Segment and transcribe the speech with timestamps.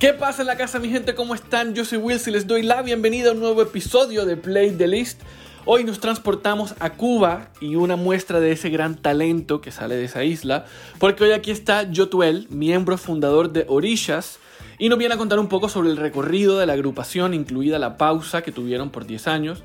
[0.00, 1.14] ¿Qué pasa en la casa, mi gente?
[1.14, 1.74] ¿Cómo están?
[1.74, 4.88] Yo soy Wills y les doy la bienvenida a un nuevo episodio de Play the
[4.88, 5.20] List.
[5.66, 10.06] Hoy nos transportamos a Cuba y una muestra de ese gran talento que sale de
[10.06, 10.64] esa isla,
[10.98, 14.38] porque hoy aquí está Yotuel, miembro fundador de Orishas,
[14.78, 17.98] y nos viene a contar un poco sobre el recorrido de la agrupación, incluida la
[17.98, 19.62] pausa que tuvieron por 10 años,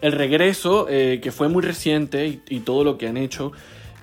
[0.00, 3.52] el regreso, eh, que fue muy reciente, y, todo lo que han hecho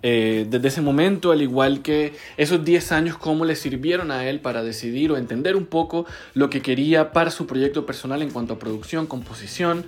[0.02, 4.40] eh, desde ese momento, al igual que esos 10 años, cómo le sirvieron a él
[4.42, 8.54] para decidir o entender un poco lo que quería para su proyecto personal en cuanto
[8.54, 9.86] a producción, composición,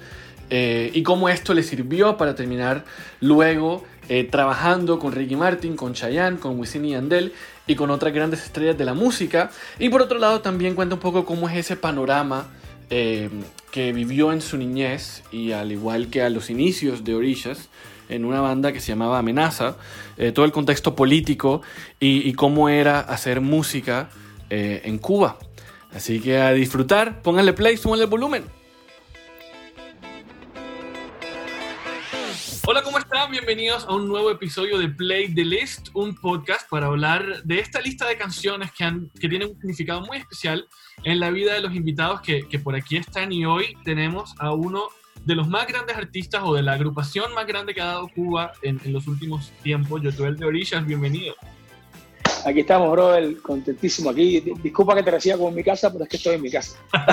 [0.50, 2.86] eh, y cómo esto le sirvió para terminar
[3.20, 3.84] luego
[4.30, 7.34] trabajando con Ricky Martin, con Chayanne, con Wisin y Yandel
[7.66, 9.50] y con otras grandes estrellas de la música.
[9.80, 12.46] Y por otro lado también cuenta un poco cómo es ese panorama
[12.90, 17.70] que vivió en su niñez y al igual que a los inicios de Orishas,
[18.10, 19.78] en una banda que se llamaba Amenaza,
[20.18, 21.62] eh, todo el contexto político
[22.00, 24.10] y, cómo era hacer música
[24.50, 25.38] eh, en Cuba.
[25.94, 28.46] Así que a disfrutar, pónganle play, súbanle el volumen.
[32.68, 33.32] Hola, ¿cómo están?
[33.32, 37.80] Bienvenidos a un nuevo episodio de Play the List, un podcast para hablar de esta
[37.80, 40.68] lista de canciones que, han, que tienen un significado muy especial
[41.04, 44.54] en la vida de los invitados que, que por aquí están y hoy tenemos a
[44.54, 44.90] uno
[45.26, 48.54] de los más grandes artistas o de la agrupación más grande que ha dado Cuba
[48.62, 51.34] en, los últimos tiempos, Yotuel de Orillas, bienvenido.
[52.46, 54.40] Aquí estamos, bro, contentísimo aquí.
[54.62, 56.78] Disculpa que te reciba como en mi casa, pero es que estoy en mi casa.
[56.94, 57.10] bueno,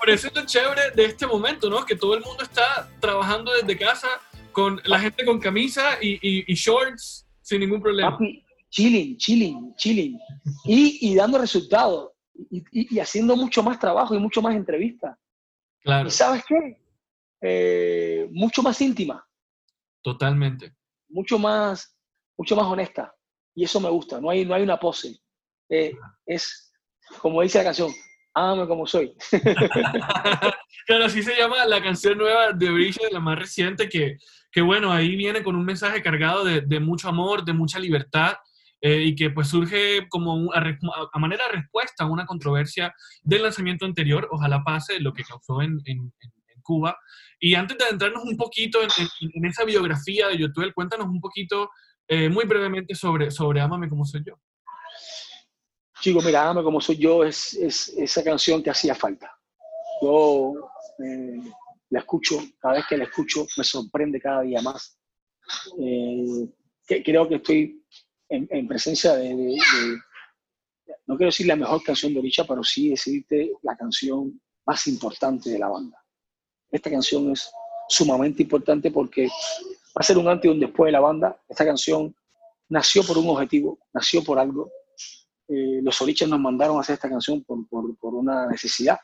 [0.00, 1.86] pero eso es lo chévere de este momento, ¿no?
[1.86, 4.08] Que todo el mundo está trabajando desde casa
[4.52, 8.10] con la gente con camisa y, shorts sin ningún problema.
[8.10, 8.43] Papi,
[8.74, 10.18] chilling, chilling, chilling.
[10.64, 12.10] Y, y dando resultados.
[12.50, 15.16] Y, y, haciendo mucho más trabajo y mucho más entrevistas.
[15.84, 16.80] ¿Y sabes qué?
[17.40, 19.24] Eh, mucho más íntima.
[20.02, 20.74] Totalmente.
[21.08, 21.96] Mucho más,
[22.36, 23.14] mucho más honesta.
[23.54, 24.20] Y eso me gusta.
[24.20, 25.16] No hay, no hay una pose.
[25.68, 25.94] Eh,
[26.26, 26.72] es,
[27.20, 27.92] como dice la canción,
[28.34, 29.14] ámame como soy.
[30.86, 34.16] claro, así se llama la canción nueva de Bridget, la más reciente, que,
[34.50, 38.34] que bueno, ahí viene con un mensaje cargado de, de mucho amor, de mucha libertad.
[38.86, 43.42] Eh, y que pues surge como a, a, manera de respuesta a una controversia del
[43.44, 46.94] lanzamiento anterior, ojalá pase lo que causó en, en, en Cuba.
[47.40, 48.90] Y antes de adentrarnos un poquito en,
[49.32, 51.70] en esa biografía de Yotuel, cuéntanos un poquito,
[52.06, 54.34] eh, muy brevemente, sobre, sobre Ámame como soy yo.
[56.02, 59.34] Chico, mira, Ámame como soy yo es, es esa canción que hacía falta.
[60.02, 60.52] Yo
[61.02, 61.40] eh,
[61.88, 64.98] la escucho, cada vez que la escucho me sorprende cada día más.
[66.86, 67.83] que, creo que estoy
[68.28, 69.56] en, presencia de,
[71.06, 75.50] no quiero decir la mejor canción de Oricha, pero sí decirte la canción más importante
[75.50, 76.02] de la banda.
[76.70, 77.50] Esta canción es
[77.88, 81.40] sumamente importante porque va a ser un antes y un después de la banda.
[81.48, 82.14] Esta canción
[82.68, 84.70] nació por un objetivo, nació por algo.
[85.48, 88.98] Eh, los Orichas nos mandaron a hacer esta canción por, por, por una necesidad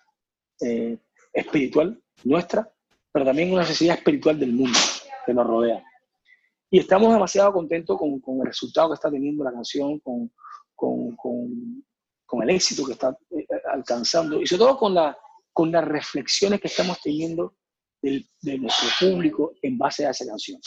[0.60, 0.98] eh,
[1.32, 2.70] espiritual nuestra,
[3.12, 4.78] pero también una necesidad espiritual del mundo
[5.26, 5.84] que nos rodea.
[6.70, 10.30] Y estamos demasiado contentos con, con, el resultado que está teniendo la canción, con,
[10.74, 11.16] con,
[12.30, 15.18] con el éxito que está eh, alcanzando y sobre todo con, la,
[15.52, 17.56] con las reflexiones que estamos teniendo
[18.00, 20.60] del, de nuestro público en base a esa canción.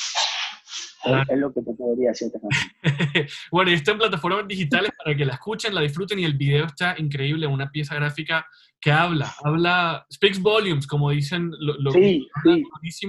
[1.05, 3.27] Es, lo que te podría decir esta canción.
[3.51, 6.65] bueno, y está en plataformas digitales para que la escuchen, la disfruten y el video
[6.65, 8.45] está increíble, una pieza gráfica
[8.79, 13.07] que habla, habla, speaks volumes, como dicen, lo, lo sí, sí.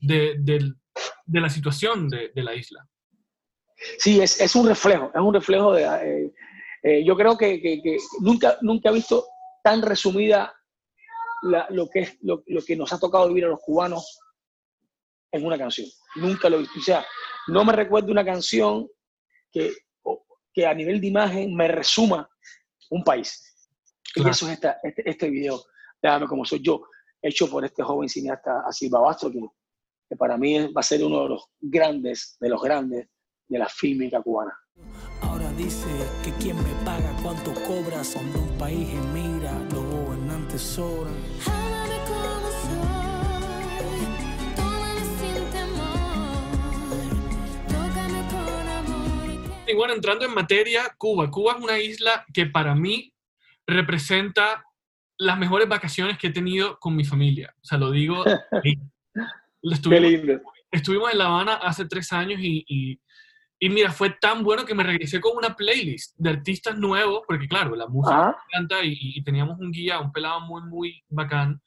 [0.00, 0.76] de, del,
[1.24, 2.86] de la situación de, de la isla.
[3.98, 5.84] Sí, es, es, un reflejo, es un reflejo de...
[5.84, 6.32] Eh,
[6.84, 9.26] eh, yo creo que, que, nunca, nunca he visto
[9.62, 10.52] tan resumida
[11.42, 14.18] la, lo, que es, lo, lo, que nos ha tocado vivir a los cubanos
[15.30, 15.86] en una canción.
[16.16, 16.78] Nunca lo he visto.
[16.78, 17.06] O sea,
[17.48, 18.88] no me recuerdo una canción
[19.50, 19.72] que,
[20.52, 22.28] que a nivel de imagen me resuma
[22.90, 23.48] un país.
[24.14, 25.64] Y eso es esta, este, este video,
[26.00, 26.82] déjame como soy yo,
[27.20, 29.40] hecho por este joven cineasta Así Babastro, que
[30.12, 33.08] que para mí va a ser uno de los grandes, de los grandes
[33.48, 34.52] de la fílmica cubana.
[35.22, 35.88] Ahora dice
[36.22, 41.14] que quien me paga cuánto cobras cuando un país emigra, los gobernantes sobran.
[49.66, 51.30] Y bueno, entrando en materia, Cuba.
[51.30, 53.14] Cuba es una isla que para mí
[53.66, 54.62] representa
[55.16, 57.54] las mejores vacaciones que he tenido con mi familia.
[57.62, 58.22] O sea, lo digo
[59.62, 63.00] Estuvimos, estuvimos en La Habana hace tres años y, y,
[63.60, 67.46] y, mira, fue tan bueno que me regresé con una playlist de artistas nuevos, porque
[67.46, 71.60] claro, la música me encanta y, y, teníamos un guía, un pelado muy, muy bacán,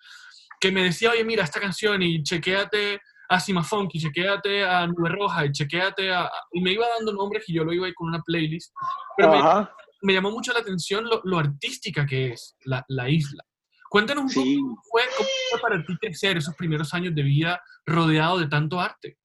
[0.59, 2.99] que me decía, oye, mira, esta canción y chequéate
[3.29, 6.29] a Sima Funky, chequéate a Nube Roja y chequéate a...
[6.51, 8.73] Y me iba dando nombres y yo lo iba ahí con una playlist.
[9.17, 9.67] Pero me,
[10.01, 13.43] me, llamó mucho la atención lo, artística que es la, la isla.
[13.89, 17.61] Cuéntanos un poco cómo fue, cómo fue para ti crecer esos primeros años de vida
[17.85, 19.17] rodeado de tanto arte.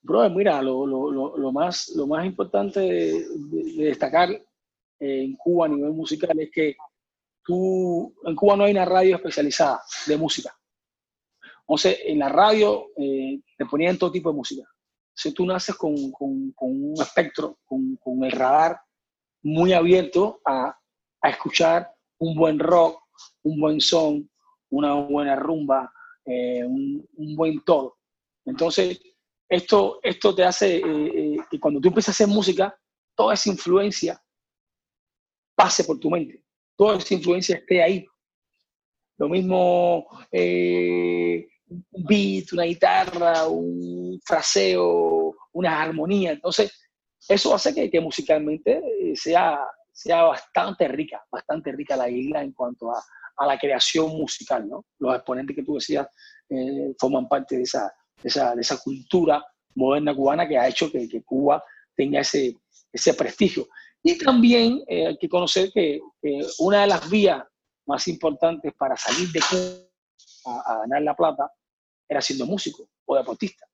[0.00, 3.26] Bro, mira, lo, lo, lo, más, lo más importante de,
[3.76, 4.30] destacar
[5.00, 6.76] en Cuba a nivel musical es que
[7.44, 10.56] tú, en Cuba no hay una radio especializada de música.
[11.60, 14.62] Entonces, en la radio eh, te ponían todo tipo de música.
[15.12, 18.80] Si tú naces con, con, con un espectro, con, con, el radar
[19.42, 20.78] muy abierto a,
[21.20, 23.02] a, escuchar un buen rock,
[23.42, 24.30] un buen son,
[24.70, 25.92] una buena rumba,
[26.24, 27.98] eh, un, buen todo.
[28.44, 29.00] Entonces,
[29.48, 32.76] esto, esto te hace eh, que cuando tú empiezas a hacer música,
[33.14, 34.22] toda esa influencia
[35.54, 36.42] pase por tu mente,
[36.76, 38.06] toda esa influencia esté ahí.
[39.18, 46.32] Lo mismo eh, un beat, una guitarra, un fraseo, una armonía.
[46.32, 46.72] Entonces,
[47.28, 49.58] eso hace que, que musicalmente eh, sea,
[49.96, 53.02] sea bastante rica, bastante rica la isla en cuanto a,
[53.38, 54.84] a la creación musical, ¿no?
[54.98, 56.06] Los exponentes que tú decías
[56.50, 59.44] eh, forman parte de esa, de esa, de esa, cultura
[59.74, 61.62] moderna cubana que ha hecho que, que Cuba
[61.94, 62.56] tenga ese,
[62.92, 63.68] ese prestigio.
[64.02, 65.98] Y también eh, hay que conocer que,
[66.58, 67.42] una de las vías
[67.86, 71.50] más importantes para salir de Cuba a, ganar la plata
[72.08, 73.66] era siendo músico o deportista.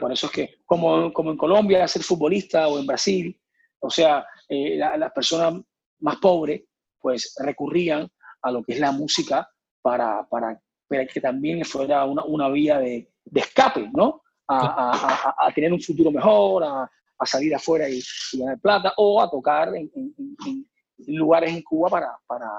[0.00, 3.36] Por eso es que, como, como en Colombia, ser futbolista o en Brasil,
[3.82, 5.60] o sea, eh, las personas
[6.00, 6.62] más pobres,
[7.00, 8.08] pues recurrían
[8.42, 9.48] a lo que es la música
[9.82, 14.22] para, para, para que también fuera una, una vía de, de, escape, ¿no?
[14.46, 16.88] A, a, a, tener un futuro mejor, a,
[17.24, 18.02] salir afuera y,
[18.34, 20.14] ganar plata, o a tocar en, en,
[20.46, 22.50] en, lugares en Cuba para, para,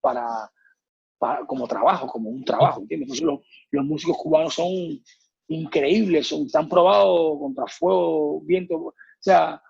[0.00, 0.50] para
[1.46, 3.20] como trabajo, como un trabajo, ¿entiendes?
[3.20, 5.00] Los, los, músicos cubanos son
[5.48, 9.60] increíbles, son, están probados contra fuego, viento, o sea,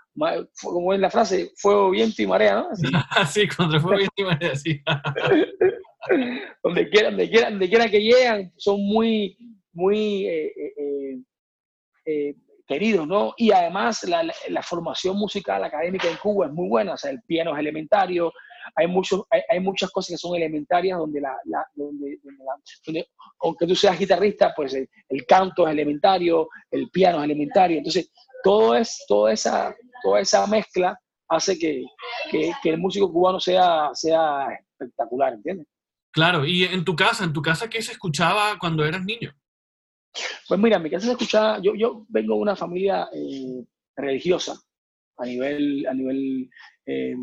[0.62, 2.68] como es la frase, fuego, viento y marea, ¿no?
[3.26, 4.82] sí, contra fuego, viento y marea, sí.
[6.62, 9.36] donde quieran, donde quieran, donde quieran que lleguen, son muy,
[9.72, 11.18] muy eh, eh,
[12.06, 12.34] eh,
[12.66, 13.34] queridos, ¿no?
[13.36, 17.22] Y además la, la, formación musical académica en Cuba es muy buena, o sea, el
[17.22, 18.32] piano es elementario,
[18.74, 22.18] hay, muchos, hay, hay, muchas cosas que son elementarias donde, la, la donde,
[22.84, 23.06] donde,
[23.40, 27.78] aunque tú seas guitarrista, pues el, el, canto es elementario, el piano es elementario.
[27.78, 28.10] Entonces,
[28.42, 30.98] todo es, toda, esa, toda esa mezcla
[31.28, 31.84] hace que,
[32.30, 35.66] que, que, el músico cubano sea, sea espectacular, ¿entiendes?
[36.12, 39.34] Claro, y en tu casa, en tu casa, ¿qué se escuchaba cuando eras niño?
[40.48, 43.64] Pues mira, en mi casa se escuchaba, yo, yo vengo de una familia eh,
[43.96, 44.58] religiosa
[45.18, 46.50] a nivel, a nivel
[46.86, 47.14] eh,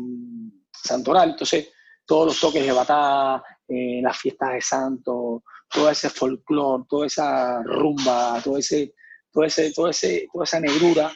[0.72, 1.30] santoral.
[1.30, 1.72] Entonces,
[2.06, 7.62] todos los toques de batá, eh, las fiestas de santo, todo ese folclore, toda esa
[7.64, 8.94] rumba, todo ese,
[9.36, 11.12] todo ese, todo ese, toda esa negrura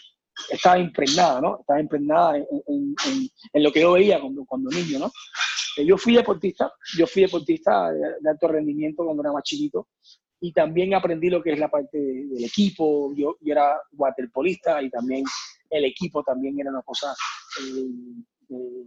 [0.51, 1.61] estaba impregnada, ¿no?
[1.61, 5.11] Estaba impregnada en, en, en, en lo que yo veía cuando, cuando niño, ¿no?
[5.79, 9.89] Eh, yo fui deportista, yo fui deportista de, de, alto rendimiento cuando era más chiquito
[10.39, 14.83] y también aprendí lo que es la parte de, del equipo, yo, yo, era waterpolista
[14.83, 15.25] y también
[15.71, 17.15] el equipo también era una cosa
[17.63, 18.85] eh, eh,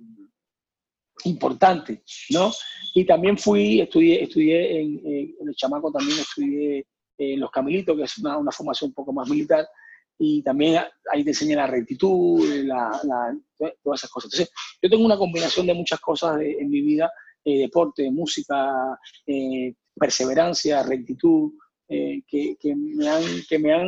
[1.24, 2.52] importante, ¿no?
[2.94, 6.86] Y también fui, estudié, estudié en, en el chamaco, también estudié
[7.18, 9.68] en Los Camilitos, que es una, una, formación un poco más militar,
[10.18, 13.38] y también ahí te enseñan la rectitud, la, la,
[13.84, 14.32] todas esas cosas.
[14.32, 17.12] Entonces, yo tengo una combinación de muchas cosas de, en mi vida,
[17.44, 21.52] eh, deporte, música, eh, perseverancia, rectitud,
[21.90, 23.88] eh, que, que, me han, que me han,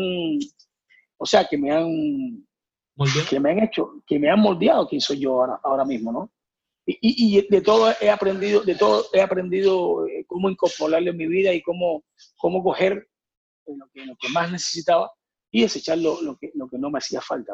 [1.17, 2.45] o sea, que me han,
[3.29, 6.31] que me han hecho, que me han moldeado quién soy yo ahora, ahora mismo, ¿no?
[6.87, 6.97] Y,
[7.37, 11.51] y, de todo he aprendido, de todo he aprendido eh, cómo incorporarlo en mi vida
[11.51, 12.03] y cómo,
[12.37, 13.07] cómo coger
[13.67, 15.11] lo que, lo que más necesitaba
[15.51, 17.53] y desechar lo, lo, que, lo que no me hacía falta.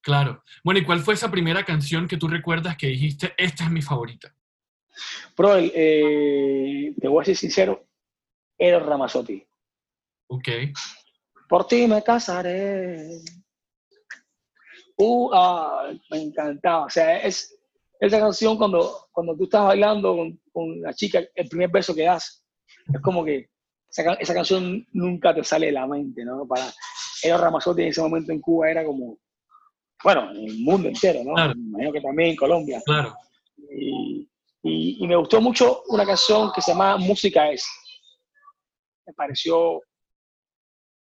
[0.00, 0.42] Claro.
[0.62, 3.82] Bueno, ¿y cuál fue esa primera canción que tú recuerdas que dijiste, esta es mi
[3.82, 4.34] favorita?
[5.36, 7.86] Bro, eh, te voy a ser sincero,
[8.58, 9.44] Eros Ramazzotti.
[10.28, 10.48] Ok.
[11.48, 13.08] Por ti me casaré.
[14.96, 16.84] Uh, ah, me encantaba.
[16.84, 17.58] O sea, es,
[17.98, 22.04] esa canción cuando, cuando tú estás bailando con, con, la chica, el primer verso que
[22.04, 22.44] das,
[22.92, 23.50] es como que
[23.96, 26.46] esa, esa, canción nunca te sale de la mente, ¿no?
[26.46, 26.72] Para
[27.22, 29.18] Eros Ramazzotti en ese momento en Cuba era como,
[30.02, 31.34] bueno, en el mundo entero, ¿no?
[31.34, 31.54] Claro.
[31.54, 32.82] Me imagino que también en Colombia.
[32.84, 33.14] Claro.
[33.70, 34.28] Y,
[34.62, 37.64] y, y, me gustó mucho una canción que se llama Música es.
[39.06, 39.80] Me pareció,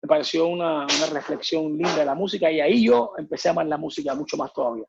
[0.02, 3.66] me pareció una, una reflexión linda de la música y ahí yo empecé a amar
[3.66, 4.84] la música mucho más todavía.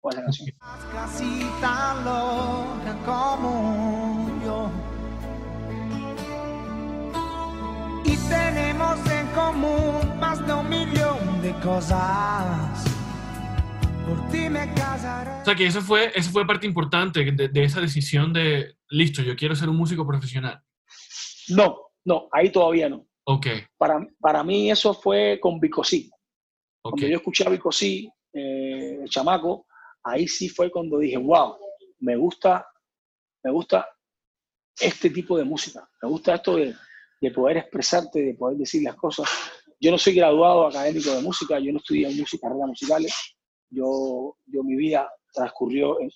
[0.00, 0.48] Con esa canción.
[0.92, 3.91] Casi tan loca como
[11.62, 12.84] cosas.
[14.06, 15.42] Por ti me casaré.
[15.42, 19.22] O sea que eso fue, eso fue parte importante de, de esa decisión de, listo,
[19.22, 20.60] yo quiero ser un músico profesional.
[21.48, 23.06] No, no, ahí todavía no.
[23.24, 23.46] Ok.
[23.76, 26.10] Para, para mí eso fue con Bicosí.
[26.82, 29.66] Cuando yo escuché a Bicosí, eh, el chamaco,
[30.02, 31.56] ahí sí fue cuando dije, wow,
[32.00, 32.66] me gusta,
[33.44, 33.86] me gusta
[34.80, 35.88] este tipo de música.
[36.02, 36.74] Me gusta esto de,
[37.22, 39.28] de poder expresarte, de poder decir las cosas.
[39.80, 43.14] Yo no soy graduado académico de música, yo no estudié música, carreras musicales.
[43.70, 46.10] Yo, yo mi vida transcurrió en,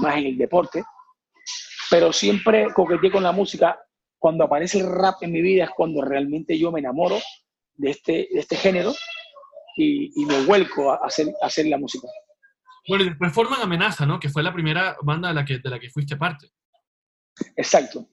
[0.00, 0.82] más en el deporte,
[1.88, 3.78] pero siempre coqueteé con la música.
[4.18, 7.18] Cuando aparece el rap en mi vida es cuando realmente yo me enamoro
[7.74, 8.92] de este, de este género
[9.76, 12.08] y, y, me vuelco a hacer, a hacer la música.
[12.88, 14.18] Bueno, y después forman Amenaza, ¿no?
[14.18, 16.48] Que fue la primera banda de la que, de la que fuiste parte.
[17.56, 18.08] Exacto.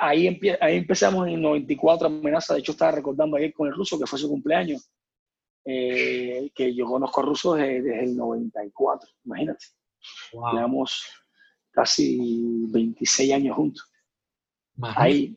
[0.00, 2.54] Ahí, ahí empezamos en el 94, Amenaza.
[2.54, 4.90] De hecho, estaba recordando ayer con el ruso, que fue su cumpleaños,
[5.64, 9.66] eh, que yo conozco a ruso desde, el 94, imagínate.
[10.32, 11.06] Llevamos
[11.70, 13.90] casi 26 años juntos.
[14.82, 15.36] Ahí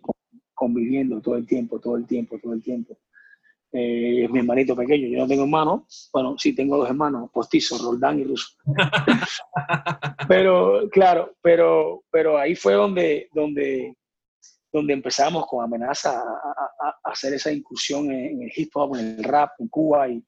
[0.53, 2.97] conviviendo todo el tiempo, todo el tiempo, todo el tiempo.
[3.71, 5.07] Eh, es mi hermanito pequeño.
[5.07, 6.09] Yo no tengo hermanos.
[6.11, 8.55] Bueno, sí tengo dos hermanos, postizos, Roldán y Ruso.
[10.27, 13.95] pero, claro, pero, pero ahí fue donde, donde,
[14.77, 19.51] donde empezamos con amenaza a, hacer esa incursión en, el hip hop, en el rap,
[19.59, 20.23] en Cuba, y,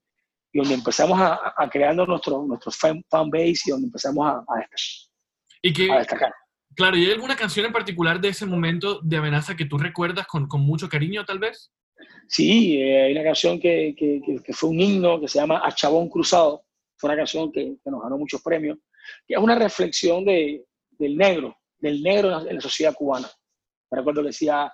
[0.52, 4.44] y donde empezamos a, a creando nuestro, nuestro fan, base y donde empezamos a,
[5.62, 6.34] ¿Y que, destacar.
[6.76, 10.28] Claro, ¿y hay alguna canción en particular de ese momento de amenaza que tú recuerdas
[10.28, 11.72] con, con mucho cariño, tal vez?
[12.28, 15.74] Sí, eh, hay una canción que, que, que, fue un himno que se llama A
[15.74, 16.64] Chabón Cruzado.
[16.96, 18.78] Fue una canción que, nos ganó muchos premios,
[19.28, 23.30] que es una reflexión de, del negro, del negro en la, sociedad cubana.
[23.92, 24.72] Recuerdo que decía,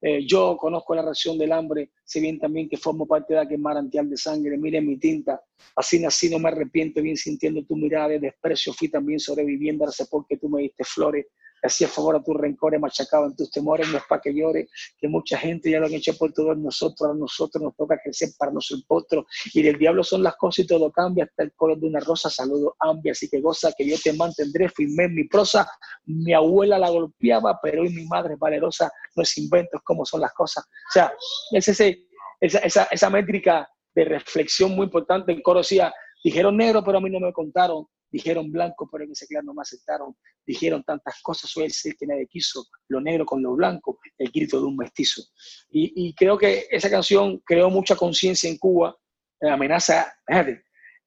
[0.00, 3.58] eh, yo conozco la reacción del hambre, sé bien también que formo parte de aquel
[3.58, 5.42] manantial de sangre, miren mi tinta,
[5.74, 10.36] así nací, no me arrepiento, bien sintiendo tu mirada de desprecio, fui también sobreviviendo, porque
[10.36, 11.26] tú me diste flores,
[11.62, 15.08] hacía favor a tus rencores, machacado en tus temores, no es para que llore, que
[15.08, 18.52] mucha gente ya lo han hecho por todos nosotros, a nosotros nos toca crecer para
[18.52, 22.00] nosotros, y del diablo son las cosas y todo cambia, hasta el color de una
[22.00, 25.70] rosa, saludo ambia, así que goza que yo te mantendré firme en mi prosa,
[26.06, 30.04] mi abuela la golpeaba, pero hoy mi madre es valerosa, no es invento, es como
[30.04, 31.12] son las cosas, o sea,
[31.52, 32.06] es ese,
[32.40, 37.00] esa, esa, esa métrica de reflexión muy importante, el coro decía, dijeron negro, pero a
[37.00, 41.20] mí no me contaron, dijeron blanco, pero en ese clan no me aceptaron, dijeron tantas
[41.22, 44.76] cosas, soy el que nadie quiso, lo negro con lo blanco, el grito de un
[44.76, 45.22] mestizo.
[45.70, 48.96] Y, creo que esa canción creó mucha conciencia en Cuba,
[49.40, 50.12] la amenaza,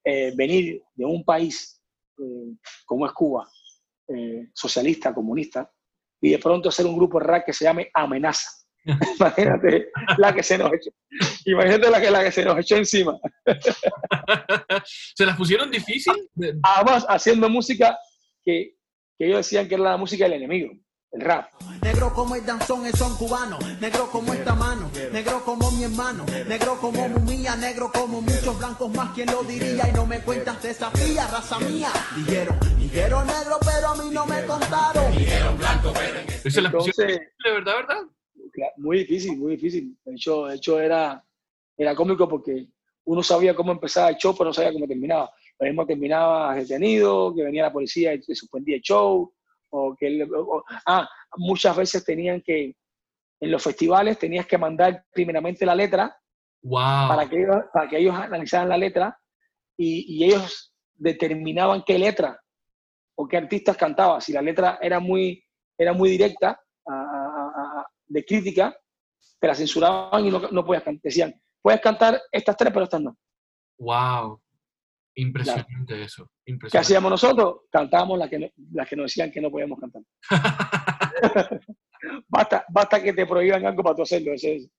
[0.04, 1.82] eh, venir de un país
[2.18, 2.56] eh,
[2.86, 3.50] como es Cuba,
[4.08, 5.72] eh, socialista, comunista,
[6.22, 8.61] y de pronto hacer un grupo de rap que se llame Amenaza
[9.20, 10.92] Imagínate la que se nos echó.
[11.46, 13.18] Imagínate la que, la que se nos echó encima.
[15.16, 16.14] ¿Se las pusieron difícil?
[16.64, 17.98] Además, haciendo música
[18.44, 18.76] que,
[19.18, 20.74] que ellos decían que era la música del enemigo,
[21.12, 21.52] el rap.
[21.84, 23.60] Negro como el danzón, es son cubano.
[23.80, 24.90] Negro como esta mano.
[25.12, 26.26] Negro como mi hermano.
[26.48, 27.56] Negro como mía.
[27.58, 29.14] Negro como muchos blancos más.
[29.14, 29.90] ¿Quién lo diría?
[29.90, 31.90] Y no me cuentas desafía, raza mía.
[32.16, 35.12] Dijeron, dijeron negro, pero a mí no me contaron.
[35.12, 36.50] Dijeron blanco, pero.
[36.50, 38.04] ¿Se las pusieron de verdad, verdad?
[38.78, 39.98] Muy difícil, muy difícil.
[40.04, 41.24] De hecho, de hecho era,
[41.78, 42.68] era cómico porque
[43.06, 45.32] uno sabía cómo empezaba el show, pero no sabía cómo terminaba.
[45.60, 49.34] Lo mismo terminaba detenido, que venía la policía y se suspendía el show,
[49.70, 50.28] o que...
[50.86, 52.76] ah, muchas veces tenían que,
[53.40, 56.16] en los festivales tenías que mandar primeramente la letra
[56.64, 57.08] wow.
[57.08, 59.18] para, que ellos, para que ellos analizaran la letra
[59.78, 62.40] y, y ellos determinaban qué letra
[63.16, 64.22] o qué artistas cantaba.
[64.22, 65.44] Si la letra era muy,
[65.78, 66.60] era muy directa,
[68.12, 68.76] de crítica,
[69.40, 71.02] te la censuraban y no, no podías cantar.
[71.04, 73.18] Decían, puedes cantar estas tres, pero estas no.
[73.80, 74.42] ¡Wow!
[75.16, 76.30] Impresionante eso.
[76.72, 77.62] ¿Qué hacíamos nosotros?
[77.72, 80.02] Cantábamos las que, las que nos decían que no podíamos cantar.
[82.28, 84.34] basta, basta que te prohíban algo para tú hacerlo.
[84.34, 84.70] Eso es,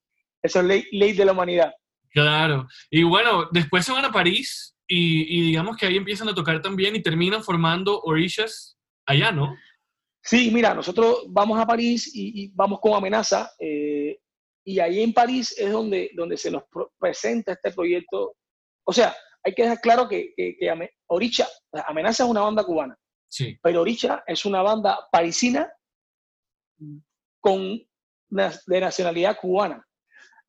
[0.43, 1.73] eso es ley, ley de la humanidad.
[2.11, 2.67] Claro.
[2.91, 6.61] Y bueno, después se van a París y, y, digamos que ahí empiezan a tocar
[6.61, 9.57] también y terminan formando Orishas allá, ¿no?
[10.23, 13.52] Sí, mira, nosotros vamos a París y, vamos con amenaza.
[13.59, 14.21] Eh,
[14.64, 16.62] y ahí en París es donde, donde se nos
[16.99, 18.37] presenta este proyecto.
[18.85, 20.57] O sea, hay que dejar claro que, que,
[21.09, 21.49] Oricha,
[21.87, 22.97] Amenaza es una banda cubana.
[23.29, 23.59] Sí.
[23.61, 25.73] Pero Oricha es una banda parisina
[27.41, 27.81] con
[28.29, 29.85] de nacionalidad cubana.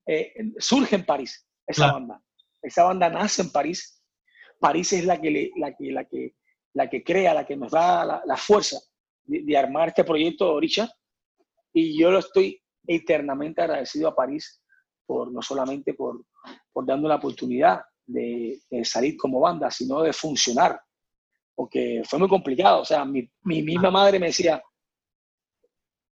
[0.06, 2.22] Eh, surge en París esa banda.
[2.62, 4.02] Esa banda nace en París.
[4.60, 6.36] París es la que, la que, la que,
[6.74, 8.80] la que crea, la que nos da la, la fuerza
[9.26, 10.90] de, armar este proyecto de Orisha.
[11.74, 14.62] Y yo lo estoy eternamente agradecido a París
[15.06, 16.26] por no solamente por,
[16.72, 20.80] por darme la oportunidad, de, salir como banda, sino de funcionar,
[21.56, 22.82] porque fue muy complicado.
[22.82, 24.62] O sea, mi, mi misma madre me decía,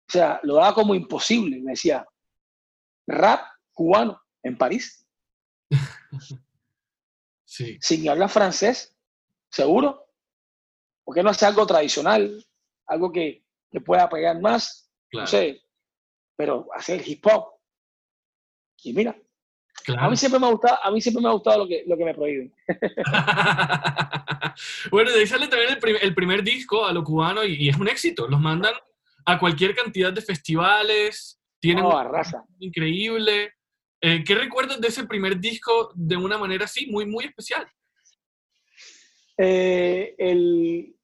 [0.08, 2.06] o sea, lo daba como imposible, me decía,
[3.06, 3.40] rap
[3.72, 5.06] cubano en París.
[7.46, 7.78] Sí.
[7.80, 8.96] Sin hablar francés,
[9.48, 10.08] seguro.
[11.04, 12.44] ¿Por qué no hace algo tradicional?
[12.86, 14.90] Algo que, que pueda pegar más.
[15.12, 15.62] No sé,
[16.36, 17.54] pero hacer hip hop.
[18.82, 19.16] Y mira,
[19.96, 21.96] a mí siempre me ha gustado, a mí siempre me ha gustado lo que, lo
[21.96, 22.54] que me prohíben.
[24.90, 28.26] bueno, de ahí sale también el, primer disco a lo cubano y, es un éxito.
[28.28, 28.74] Los mandan
[29.26, 32.44] a cualquier cantidad de festivales, tienen una raza.
[32.58, 33.52] increíble.
[34.00, 37.66] Eh, ¿Qué recuerdas de ese primer disco de una manera así, muy, muy especial?
[39.38, 40.94] Eh, el,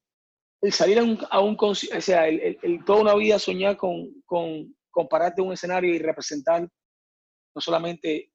[0.69, 5.07] salir a un, a o sea, el, toda una vida soñar con, con, con
[5.39, 6.69] un escenario y representar
[7.53, 8.31] no solamente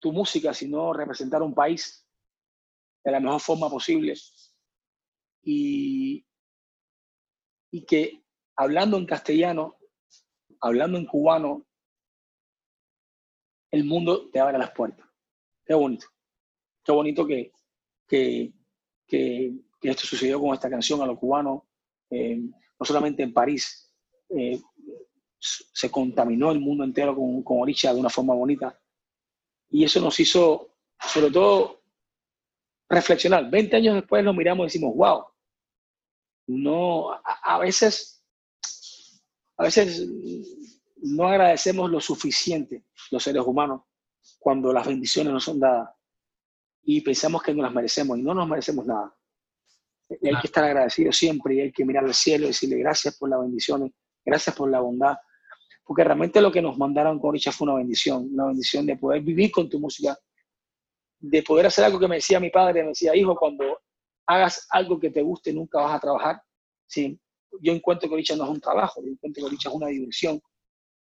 [0.00, 2.04] tu música, sino representar un país
[3.04, 4.14] de la mejor forma posible.
[5.42, 6.26] Y,
[7.70, 8.22] y que
[8.56, 9.78] hablando en castellano,
[10.60, 11.66] hablando en cubano,
[13.70, 15.06] el mundo te abre las puertas.
[15.64, 16.06] Qué bonito.
[16.84, 17.52] Qué bonito que,
[18.06, 18.52] que,
[19.82, 21.62] esto sucedió con esta canción a los cubanos,
[22.10, 23.92] eh, no solamente en París,
[24.30, 24.60] eh,
[25.38, 28.78] se contaminó el mundo entero con, con Oricha de una forma bonita.
[29.70, 31.82] Y eso nos hizo, sobre todo,
[32.88, 33.48] reflexionar.
[33.50, 35.24] Veinte años después nos miramos y decimos, wow,
[36.48, 38.24] no, a, veces,
[39.56, 40.08] a veces
[41.02, 43.82] no agradecemos lo suficiente los seres humanos
[44.38, 45.90] cuando las bendiciones nos son dadas
[46.82, 49.14] y pensamos que no las merecemos y no nos merecemos nada.
[50.08, 53.16] Y hay que estar agradecido siempre y hay que mirar al cielo y decirle gracias
[53.18, 53.92] por las bendiciones,
[54.24, 55.16] gracias por la bondad,
[55.84, 59.22] porque realmente lo que nos mandaron con Richard fue una bendición, una bendición de poder
[59.22, 60.16] vivir con tu música,
[61.18, 63.80] de poder hacer algo que me decía mi padre, me decía, hijo, cuando
[64.26, 66.42] hagas algo que te guste, nunca vas a trabajar.
[66.86, 67.20] Sí,
[67.60, 70.40] yo encuentro que Richard no es un trabajo, yo encuentro que Richard es una diversión.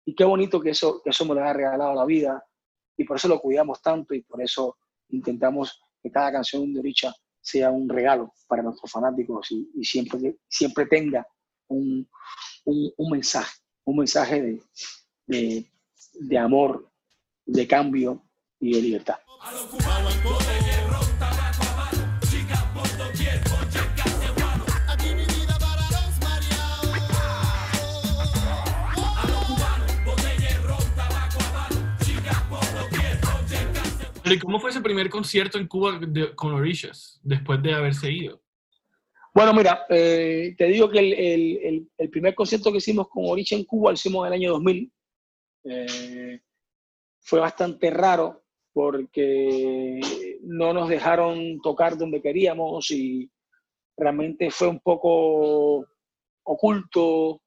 [0.06, 2.44] Y qué bonito que eso, que eso me lo ha regalado la vida,
[2.98, 4.78] y por eso lo cuidamos tanto, y por eso
[5.10, 7.14] intentamos que cada canción de Richard
[7.44, 11.28] sea un regalo para nuestros fanáticos y, siempre, siempre tenga
[11.68, 12.08] un,
[13.12, 14.62] mensaje un mensaje
[15.28, 16.90] de amor,
[17.46, 18.24] de cambio
[18.60, 19.18] y de libertad.
[34.34, 36.00] ¿Y cómo fue ese primer concierto en Cuba
[36.36, 38.42] con Orishas después de haberse ido?
[39.34, 43.92] Bueno, mira, eh, te digo que el, primer concierto que hicimos con Oricha en Cuba
[43.92, 44.92] lo hicimos en el año 2000.
[45.66, 46.40] Eh,
[47.20, 48.44] fue bastante raro
[48.74, 50.00] porque
[50.42, 53.30] no nos dejaron tocar donde queríamos y
[53.98, 55.88] realmente fue un poco
[56.44, 57.42] oculto.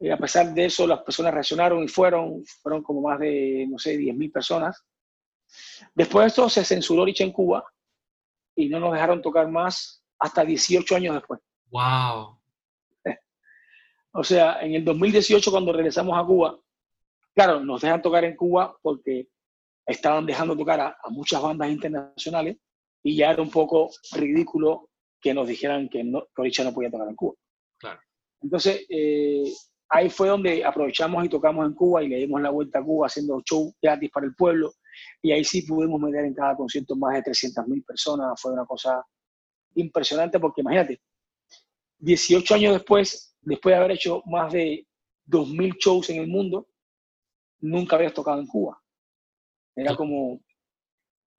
[0.00, 3.78] Y a pesar de eso, las personas reaccionaron y fueron, fueron como más de, no
[3.78, 4.84] sé, 10.000 personas.
[5.94, 7.64] Después de eso se censuró Oricha en Cuba
[8.56, 11.40] y no nos dejaron tocar más hasta 18 años después.
[11.70, 12.38] ¡Wow!
[14.16, 16.56] O sea, en el 2018 cuando regresamos a Cuba,
[17.34, 19.28] claro, nos dejan tocar en Cuba porque
[19.86, 22.56] estaban dejando tocar a, muchas bandas internacionales
[23.02, 24.88] y ya era un poco ridículo
[25.20, 27.34] que nos dijeran que, no, que no podía tocar en Cuba.
[27.78, 28.00] Claro.
[28.40, 29.52] Entonces, eh,
[29.88, 33.08] ahí fue donde aprovechamos y tocamos en Cuba y le dimos la vuelta a Cuba
[33.08, 34.72] haciendo show gratis para el pueblo.
[35.22, 38.40] Y ahí sí pudimos meter en cada concierto más de 300.000 personas.
[38.40, 39.04] Fue una cosa
[39.74, 41.00] impresionante porque imagínate,
[41.98, 44.86] 18 años después, después de haber hecho más de
[45.26, 46.68] 2.000 shows en el mundo,
[47.60, 48.80] nunca habías tocado en Cuba.
[49.74, 50.40] Era como,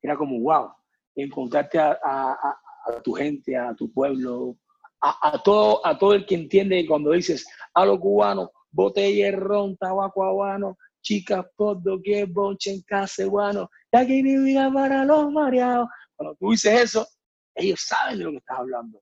[0.02, 0.72] era como wow,
[1.14, 4.56] encontrarte a, a, tu gente, a tu pueblo,
[5.00, 9.76] a, todo, a todo el que entiende cuando dices a los cubanos, botella de ron,
[9.76, 15.88] tabaco habano, chicas por doquier, bonche en casa, bueno, aquí ni vida para los mareados.
[16.16, 17.06] Cuando tú dices eso,
[17.54, 19.00] ellos saben de lo que estás hablando.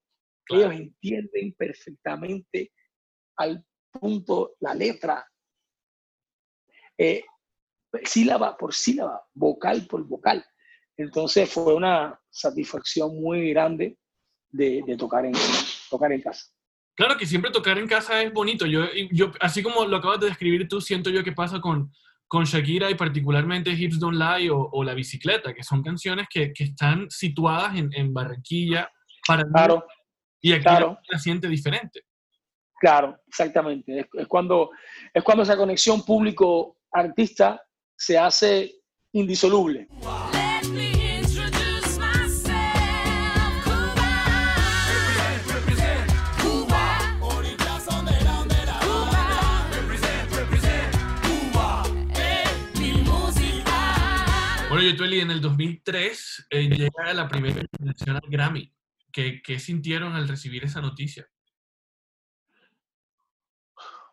[0.51, 2.73] Ellos entienden perfectamente
[3.37, 5.27] al punto la letra,
[6.99, 7.25] eh,
[8.05, 10.45] sílaba por sílaba, vocal por vocal.
[10.99, 13.99] Entonces fue una satisfacción muy grande
[14.51, 15.33] de, tocar, en,
[15.89, 16.54] tocar en casa.
[16.97, 18.67] Claro que siempre tocar en casa es bonito.
[18.67, 21.93] Yo, yo, así como lo acabas de describir tú, siento yo que pasa con,
[22.29, 26.65] con Shakira y particularmente Hips Don't Lie o, La Bicicleta, que son canciones que, que
[26.65, 28.89] están situadas en, en, Barranquilla
[29.27, 29.85] para claro,
[30.41, 30.99] y aquí claro.
[31.09, 32.03] la siente diferente.
[32.79, 34.01] Claro, exactamente.
[34.01, 34.71] Es, es, cuando,
[35.13, 37.61] es cuando esa conexión público-artista
[37.97, 38.73] se hace
[39.13, 39.89] indisoluble.
[54.95, 58.73] Yotueli, en el 2003 eh, llega la primera nominación al Grammy.
[59.11, 61.29] ¿Qué, ¿Qué, sintieron al recibir esa noticia?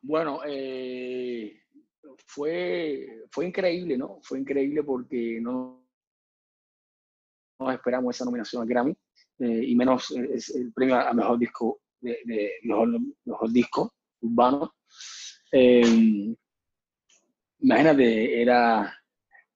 [0.02, 1.62] Bueno, eh,
[2.26, 4.20] fue, fue increíble, ¿no?
[4.24, 5.88] Fue increíble porque no,
[7.60, 8.98] no esperamos esa nominación al Grammy
[9.38, 14.74] eh, y menos es el premio a mejor disco de, de mejor, mejor, disco urbano.
[15.52, 16.36] Eh,
[17.60, 19.01] imagínate, era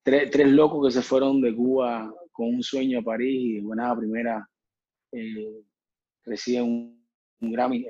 [0.06, 3.96] tres, locos que se fueron de Cuba con un sueño a París y bueno, la
[3.96, 4.50] primera
[5.12, 5.64] eh,
[6.24, 7.86] reciben un, Grammy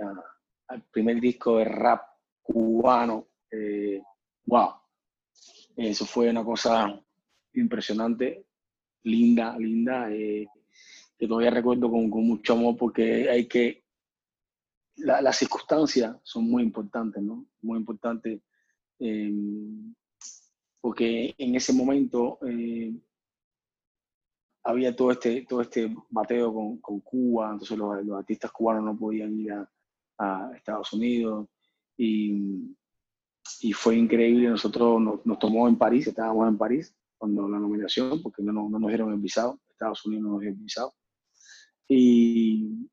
[0.67, 2.01] al primer disco de rap
[2.41, 3.27] cubano.
[3.51, 4.01] Eh,
[4.45, 4.71] wow,
[5.75, 6.99] eso fue una cosa
[7.53, 8.45] impresionante,
[9.03, 10.47] linda, linda, eh,
[11.17, 13.83] que todavía recuerdo con, mucho amor porque hay que,
[14.97, 17.45] la, las circunstancias son muy importantes, ¿no?
[17.61, 18.41] Muy importantes,
[18.99, 19.31] eh,
[20.85, 22.93] porque en ese momento eh,
[24.63, 28.95] había todo este, todo este bateo con, con Cuba, entonces los, los, artistas cubanos no
[28.95, 29.67] podían ir a,
[30.19, 31.47] a Estados Unidos
[31.97, 32.77] y,
[33.61, 34.47] y fue increíble.
[34.47, 38.69] Nosotros nos, nos, tomó en París, estábamos en París cuando la nominación, porque no, no,
[38.69, 40.93] no nos dieron el visado, Estados Unidos no nos dio el visado.
[41.87, 42.87] Y,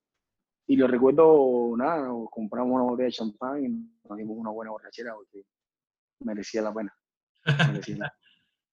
[0.66, 3.68] y lo recuerdo, nada, nos compramos una botella de champán y
[4.08, 5.44] nos dimos una buena borrachera porque
[6.20, 6.96] merecía la pena.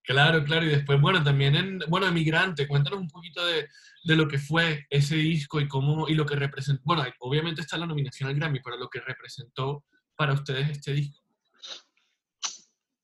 [0.10, 3.67] Claro, claro, y después, bueno, también en, bueno, Emigrante, cuéntanos un poquito de,
[4.05, 7.77] de, lo que fue ese disco y cómo, y lo que representó, bueno, obviamente está
[7.77, 9.84] la nominación al Grammy, pero lo que representó
[10.15, 11.21] para ustedes este disco.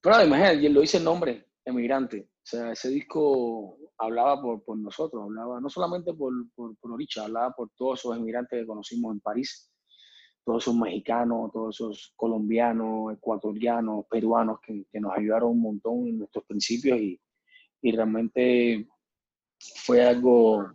[0.01, 5.23] Pero imagínate, lo dice el nombre, Emigrante, o sea, ese disco hablaba por, por nosotros,
[5.23, 9.19] hablaba no solamente por, por, por Oricha, hablaba por todos esos emigrantes que conocimos en
[9.19, 9.71] París,
[10.45, 16.45] todos esos mexicanos, todos esos colombianos, ecuatorianos, peruanos que, nos ayudaron un montón en nuestros
[16.45, 17.19] principios y,
[17.91, 18.87] realmente
[19.59, 20.71] fue algo,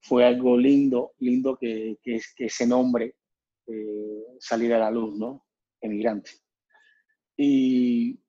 [0.00, 3.16] fue algo lindo, lindo que, ese nombre
[3.66, 5.46] eh, saliera a la luz, ¿no?
[5.80, 6.30] Emigrante.
[7.36, 8.20] Y,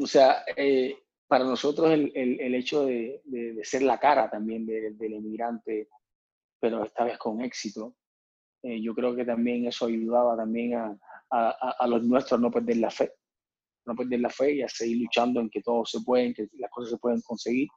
[0.00, 4.92] o sea, eh, para nosotros el, el, hecho de, de, ser la cara también de,
[4.92, 5.88] del emigrante,
[6.60, 7.96] pero esta vez con éxito,
[8.62, 10.98] eh, yo creo que también eso ayudaba también a,
[11.30, 13.12] a, a, los nuestros a no perder la fe,
[13.86, 16.70] no perder la fe y a seguir luchando en que todo se puede, que las
[16.70, 17.68] cosas se pueden conseguir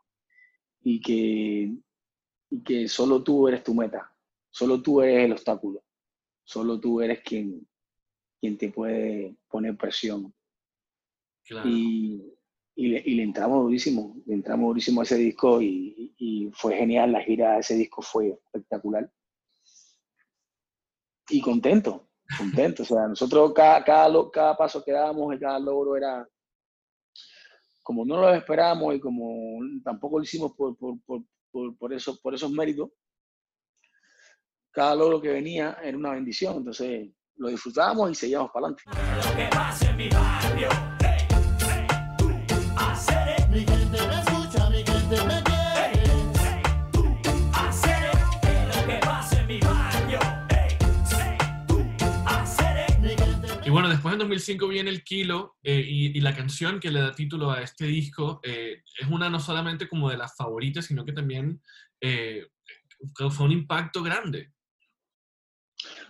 [0.82, 1.74] y que,
[2.50, 4.12] y que solo tú eres tu meta,
[4.50, 5.84] solo tú eres el obstáculo,
[6.44, 7.68] solo tú eres quien,
[8.40, 10.34] quien te puede poner presión.
[11.46, 11.68] Claro.
[11.68, 12.36] Y,
[12.76, 16.76] y le, y le, entramos durísimo, le entramos durísimo a ese disco y, y, fue
[16.76, 19.12] genial, la gira de ese disco fue espectacular.
[21.30, 25.96] Y contento, contento, o sea, nosotros cada, cada, cada paso que dábamos y cada logro
[25.96, 26.28] era,
[27.84, 32.20] como no lo esperábamos y como tampoco lo hicimos por, por, por, por, por, eso,
[32.22, 32.90] por esos méritos,
[34.72, 38.84] cada logro que venía era una bendición, entonces lo disfrutábamos y seguíamos para adelante.
[54.14, 57.62] En 2005 viene El Kilo eh, y, y, la canción que le da título a
[57.62, 61.62] este disco eh, es una no solamente como de las favoritas, sino que también
[62.02, 62.48] eh,
[63.16, 64.52] causó un impacto grande.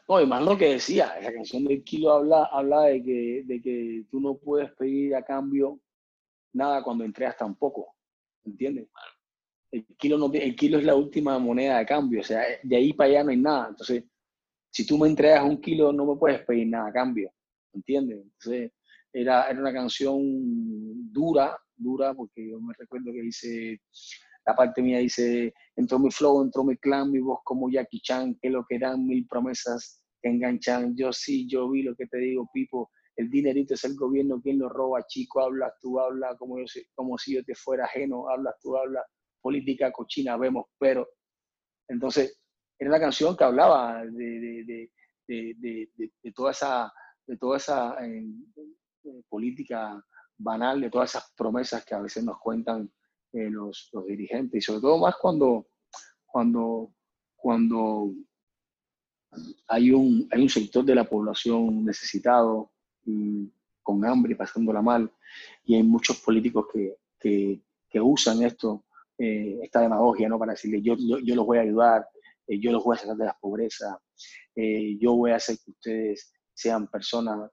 [0.07, 3.61] No, y más lo que decía, esa canción del Kilo habla, habla de, que, de
[3.61, 5.79] que tú no puedes pedir a cambio
[6.53, 7.95] nada cuando entregas tan poco,
[8.43, 8.87] ¿entiendes?
[9.71, 12.93] El kilo, no, el kilo es la última moneda de cambio, o sea, de ahí
[12.93, 13.67] para allá no hay nada.
[13.69, 14.03] Entonces,
[14.71, 17.31] si tú me entregas un kilo, no me puedes pedir nada a cambio.
[17.73, 18.19] ¿Entiendes?
[18.21, 18.71] Entonces,
[19.13, 20.19] era, era una canción
[21.11, 23.81] dura, dura, porque yo me recuerdo que dice,
[24.45, 28.37] la parte mía dice, entró mi flow, entró mi clan, mi voz como Jackie Chan,
[28.41, 32.17] que lo que dan mil promesas que enganchan, yo sí, yo vi lo que te
[32.17, 36.59] digo, Pipo, el dinerito es el gobierno quien lo roba, chico, hablas tú, hablas como,
[36.59, 39.05] yo, como si yo te fuera ajeno, hablas tú, hablas,
[39.41, 41.07] política cochina, vemos, pero,
[41.87, 42.41] entonces,
[42.77, 44.89] era una canción que hablaba de, de,
[45.27, 45.89] de,
[46.23, 46.91] de toda esa
[47.29, 48.25] de toda esa eh,
[49.29, 50.03] política
[50.35, 52.91] banal, de todas esas promesas que a veces nos cuentan
[53.33, 55.67] eh, los, los, dirigentes, y sobre todo más cuando,
[56.25, 56.91] cuando,
[57.35, 58.11] cuando
[59.67, 62.71] hay, un, hay un sector de la población necesitado
[63.05, 65.11] y con hambre, pasándola mal,
[65.65, 66.97] y hay muchos políticos que,
[67.87, 68.85] que, usan esto,
[69.19, 70.39] eh, esta demagogia, ¿no?
[70.39, 72.07] Para decirle, yo, yo, yo los voy a ayudar,
[72.47, 73.99] eh, yo los voy a sacar de la pobreza,
[74.55, 77.49] eh, yo voy a hacer que ustedes sean personas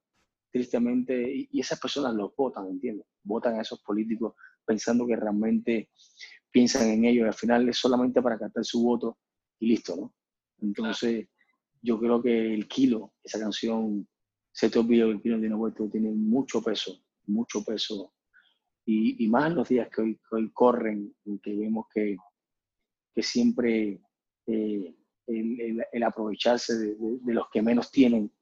[0.50, 3.06] tristemente, y, y esas personas los votan, ¿entiendes?
[3.22, 5.90] Votan a esos políticos pensando que realmente
[6.50, 7.26] piensan en ellos.
[7.26, 9.18] Al final es solamente para captar su voto
[9.60, 10.14] y listo, ¿no?
[10.60, 11.28] Entonces,
[11.82, 14.08] yo creo que el kilo, esa canción,
[14.52, 18.14] Se te olvidó el kilo tiene tiene mucho peso, mucho peso.
[18.86, 22.16] Y, y más en los días que hoy, hoy corren, en que vemos que,
[23.14, 24.00] que siempre
[24.46, 24.94] eh,
[25.26, 28.32] el, aprovecharse de los que menos tienen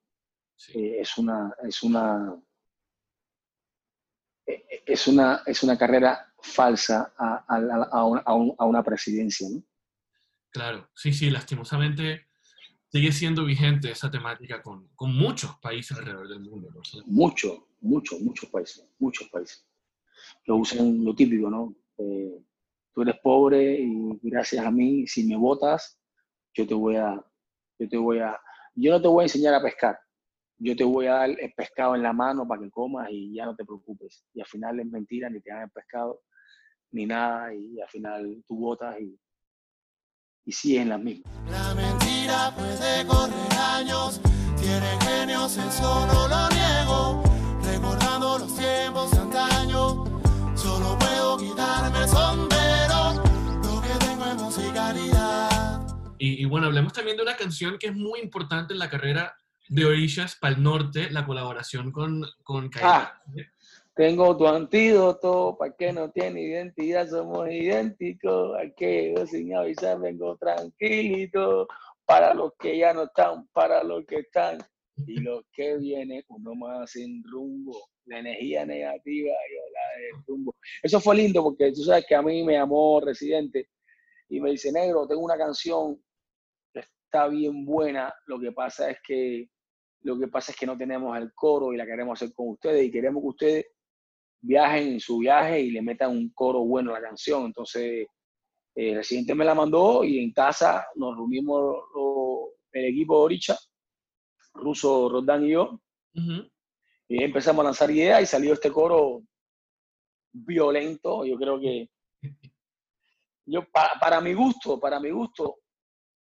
[0.57, 0.73] Sí.
[0.79, 2.35] eh, es una es una
[4.47, 7.57] eh, es una es una carrera falsa a, a,
[7.90, 9.62] a un- a un- a una presidencia ¿no?
[10.51, 12.29] Claro, sí, sí, lastimosamente
[12.88, 16.71] sigue siendo vigente esa temática con, con muchos países alrededor del mundo.
[16.73, 16.85] ¿no?
[16.85, 17.03] Sí.
[17.07, 19.67] mucho mucho muchos países muchos países
[20.47, 22.38] lo usan lo típico no Eh,
[22.93, 25.99] tú eres pobre y gracias a mí si me votas
[26.55, 27.14] yo te voy a
[27.79, 28.38] yo te voy a
[28.75, 29.99] yo no te voy a enseñar a pescar
[30.64, 33.44] yo te voy a dar el pescado en la mano para que comas y ya
[33.44, 34.24] no te preocupes.
[34.33, 36.22] Y al final es mentira, ni te dan el pescado,
[36.90, 39.20] ni nada, y al final tú votas y,
[40.46, 41.31] y sigues en las mismas.
[41.50, 44.22] La mentira puede correr años,
[44.59, 47.22] tiene genios, eso no lo niego.
[47.62, 50.05] Recordando los tiempos de antaño,
[50.57, 53.22] solo puedo quitarme el sombrero.
[53.64, 55.87] Lo que tengo es musicalidad.
[56.16, 59.37] Y, y bueno, hablemos también de una canción que es muy importante en la carrera
[59.68, 63.20] de Orishas para el Norte, la colaboración con, con Ah.
[63.94, 68.59] Tengo tu antídoto, para que no tiene identidad, somos idénticos.
[68.59, 71.68] Aquí yo sin avisar vengo tranquilito.
[72.05, 74.59] Para los que ya no están, para los que están.
[75.07, 77.88] Y los que vienen, uno más sin rumbo.
[78.07, 80.55] La energía negativa, yo la rumbo.
[80.83, 83.68] Eso fue lindo porque tú sabes que a mí me llamó Residente
[84.29, 86.03] y me dice, negro, tengo una canción
[86.72, 88.12] que está bien buena.
[88.27, 89.48] Lo que pasa es que
[90.05, 92.85] lo que pasa es que no tenemos el coro y la queremos hacer con ustedes
[92.87, 93.67] y queremos que ustedes
[94.43, 97.47] viajen en su viaje y le metan un coro bueno a la canción.
[97.47, 98.07] Entonces,
[98.77, 103.57] eh, Residente me la mandó y en casa nos reunimos lo- el equipo de Oricha,
[104.55, 105.81] Ruso, Roldán y yo,
[107.09, 109.23] y empezamos a lanzar ideas y salió este coro
[110.33, 111.25] violento.
[111.25, 111.88] Yo creo que,
[113.47, 115.57] yo para, para mi gusto, para mi gusto,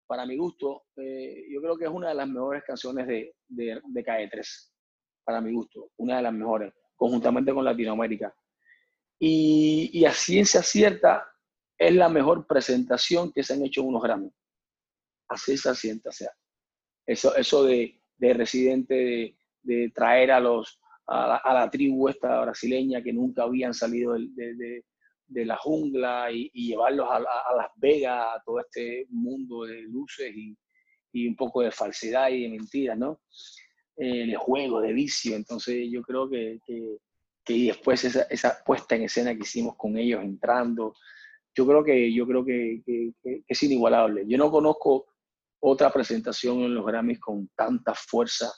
[0.06, 3.80] para mi gusto, eh, yo creo que es una de las mejores canciones de, de,
[3.84, 4.74] de Calle 3,
[5.24, 8.34] para mi gusto, una de las mejores, conjuntamente con Latinoamérica.
[9.18, 11.26] Y, y a ciencia cierta,
[11.78, 14.30] es la mejor presentación que se han hecho en unos Grammy.
[15.28, 16.30] A ciencia cierta, o sea,
[17.06, 23.02] eso, eso de, de residente, de, de traer a, los, a, la, tribu esta brasileña
[23.02, 24.84] que nunca habían salido de-
[25.32, 30.56] de la jungla y, llevarlos a, Las Vegas, a todo este mundo de luces y,
[31.28, 33.20] un poco de falsedad y de mentiras, ¿no?
[33.96, 35.36] Eh, de juego, de vicio.
[35.36, 36.98] Entonces yo creo que, que,
[37.66, 40.94] después esa, puesta en escena que hicimos con ellos entrando,
[41.54, 42.82] yo creo que, yo creo que
[43.46, 44.24] es inigualable.
[44.26, 45.12] Yo no conozco
[45.60, 48.52] otra presentación en los Grammys con tanta fuerza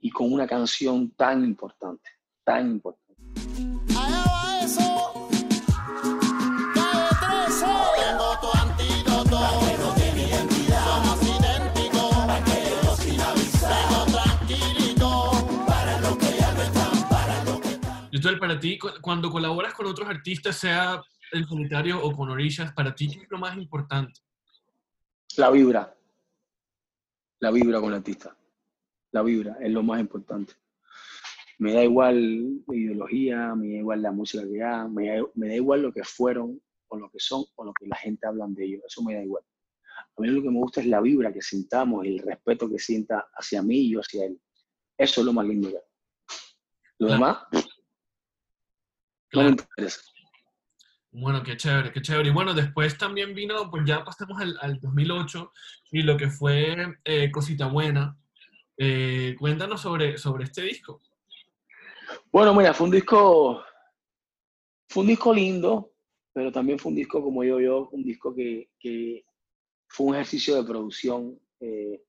[0.00, 2.08] y con una canción tan importante,
[2.44, 3.77] tan importante.
[18.18, 21.00] Entonces, para ti, cu- cuando colaboras con otros artistas, sea
[21.30, 24.20] en solitario o con Orishas, para ti, ¿qué es lo más importante?
[25.36, 25.96] La vibra,
[27.38, 28.36] la vibra con el artista,
[29.12, 30.54] la vibra es lo más importante.
[31.58, 35.46] Me da igual la ideología, me da igual la música que hagan, me da, me
[35.48, 38.46] da igual lo que fueron o lo que son o lo que la gente habla
[38.48, 39.44] de ellos, eso me da igual.
[40.16, 43.28] A mí lo que me gusta es la vibra que sintamos el respeto que sienta
[43.32, 44.40] hacia mí y yo hacia él.
[44.96, 45.70] Eso es lo más lindo.
[45.70, 45.78] ya.
[46.98, 47.12] Lo Claro.
[47.12, 47.67] demás
[49.30, 49.50] Claro.
[49.50, 50.00] me interesa.
[51.10, 52.28] Bueno, qué chévere, qué chévere.
[52.28, 55.52] Y bueno, después también vino, pues ya pasamos al, al 2008
[55.92, 58.16] y lo que fue eh, Cosita Buena.
[58.76, 61.02] Eh, cuéntanos sobre, sobre este disco.
[62.30, 63.62] Bueno, mira, fue un disco,
[64.88, 65.92] fue un disco lindo,
[66.32, 69.24] pero también fue un disco, como digo yo, un disco que, que
[69.88, 72.04] fue un ejercicio de producción eh,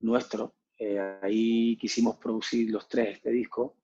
[0.00, 0.54] nuestro.
[0.78, 3.76] Eh, ahí quisimos producir los tres este disco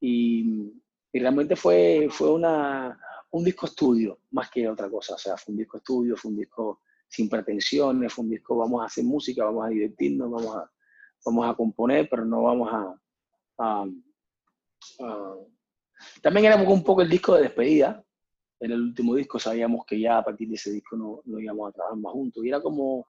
[0.00, 0.72] y,
[1.12, 2.98] y realmente fue, fue una,
[3.30, 5.14] un disco estudio más que otra cosa.
[5.14, 8.82] O sea, fue un disco estudio, fue un disco sin pretensiones, fue un disco, vamos
[8.82, 10.70] a hacer música, vamos a divertirnos, vamos a,
[11.24, 12.94] vamos a componer, pero no vamos a,
[16.22, 18.04] también era un poco el disco de despedida.
[18.60, 21.68] En el último disco sabíamos que ya a partir de ese disco no, no íbamos
[21.68, 22.44] a trabajar más juntos.
[22.44, 23.06] Y era como,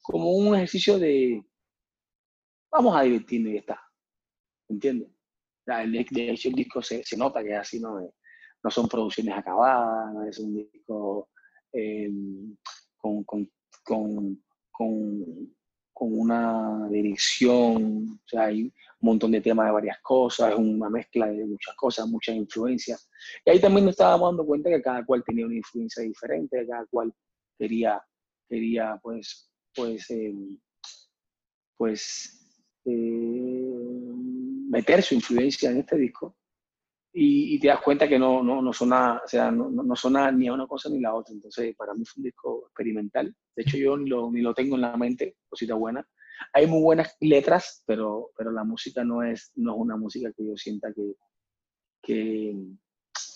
[0.00, 1.44] como un ejercicio de
[2.70, 3.80] vamos a divertirnos y ya está.
[4.68, 5.11] ¿Entiendes?
[5.64, 8.00] De hecho, el disco se, se nota que así, ¿no?
[8.00, 8.10] Eh,
[8.62, 11.28] no son producciones acabadas, no es un disco
[11.72, 12.10] eh,
[12.96, 13.50] con, con,
[13.82, 15.54] con, con,
[15.94, 21.26] una dirección, o sea, hay un montón de temas de varias cosas, es una mezcla
[21.26, 23.08] de muchas cosas, muchas influencias.
[23.44, 26.86] Y ahí también nos estábamos dando cuenta que cada cual tenía una influencia diferente, cada
[26.86, 27.12] cual
[27.56, 28.02] quería,
[28.48, 30.34] quería pues, pues, eh,
[31.76, 32.42] pues
[32.84, 34.11] eh,
[34.72, 36.34] meter su influencia en este disco
[37.12, 40.32] y, y te das cuenta que no, no, no, suena, o sea, no, no suena
[40.32, 41.34] ni a una cosa ni a la otra.
[41.34, 43.36] Entonces, para mí fue un disco experimental.
[43.54, 46.06] De hecho, yo ni lo, ni lo tengo en la mente, cosita buena.
[46.54, 50.46] Hay muy buenas letras, pero, pero la música no es, no es una música que
[50.46, 51.16] yo sienta que,
[52.02, 52.56] que...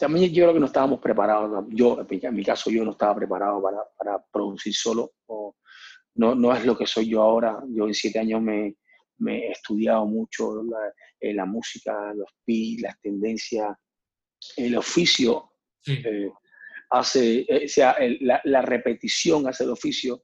[0.00, 1.66] También yo creo que no estábamos preparados.
[1.68, 5.12] Yo, en mi caso, yo no estaba preparado para, para producir solo.
[5.26, 5.54] O,
[6.14, 7.62] no, no es lo que soy yo ahora.
[7.68, 8.76] Yo en siete años me,
[9.18, 13.76] me he estudiado mucho la, eh, la música, los beats, las tendencias,
[14.56, 15.50] el oficio
[15.80, 15.92] Sí.
[16.04, 16.30] eh,
[16.90, 20.22] hace, eh, o sea, el- la, la repetición hace el oficio.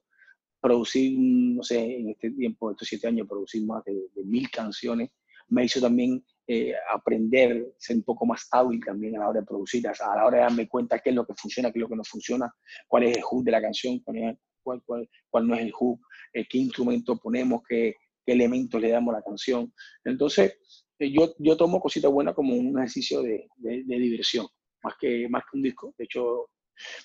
[0.61, 5.09] Producir, no sé, en este tiempo, estos siete años, producir más de, de mil canciones,
[5.49, 9.45] me hizo también eh, aprender, ser un poco más hábil también a la hora de
[9.45, 11.89] producir, a la hora de darme cuenta qué es lo que funciona, qué es lo
[11.89, 12.53] que no funciona,
[12.87, 15.71] cuál es el hook de la canción, cuál, es- cuál, cuál, cuál no es el
[15.71, 15.99] hook,
[16.33, 19.73] eh, qué instrumento ponemos, qué, qué elementos le damos a la canción.
[20.03, 20.57] Entonces,
[20.99, 24.47] eh, yo, yo tomo cosita buena como un ejercicio de, de- de diversión,
[24.83, 25.93] más que, más que un disco.
[25.97, 26.49] De hecho,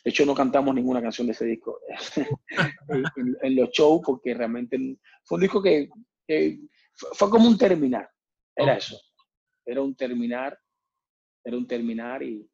[0.04, 1.78] de hecho, no cantamos ninguna canción de ese disco
[3.42, 4.78] en, los shows porque realmente
[5.24, 5.88] fue un disco que,
[6.26, 6.60] que
[6.94, 8.08] fue, como un terminar.
[8.56, 8.98] Era eso.
[9.64, 10.58] Era un terminar,
[11.44, 12.48] era un terminar y,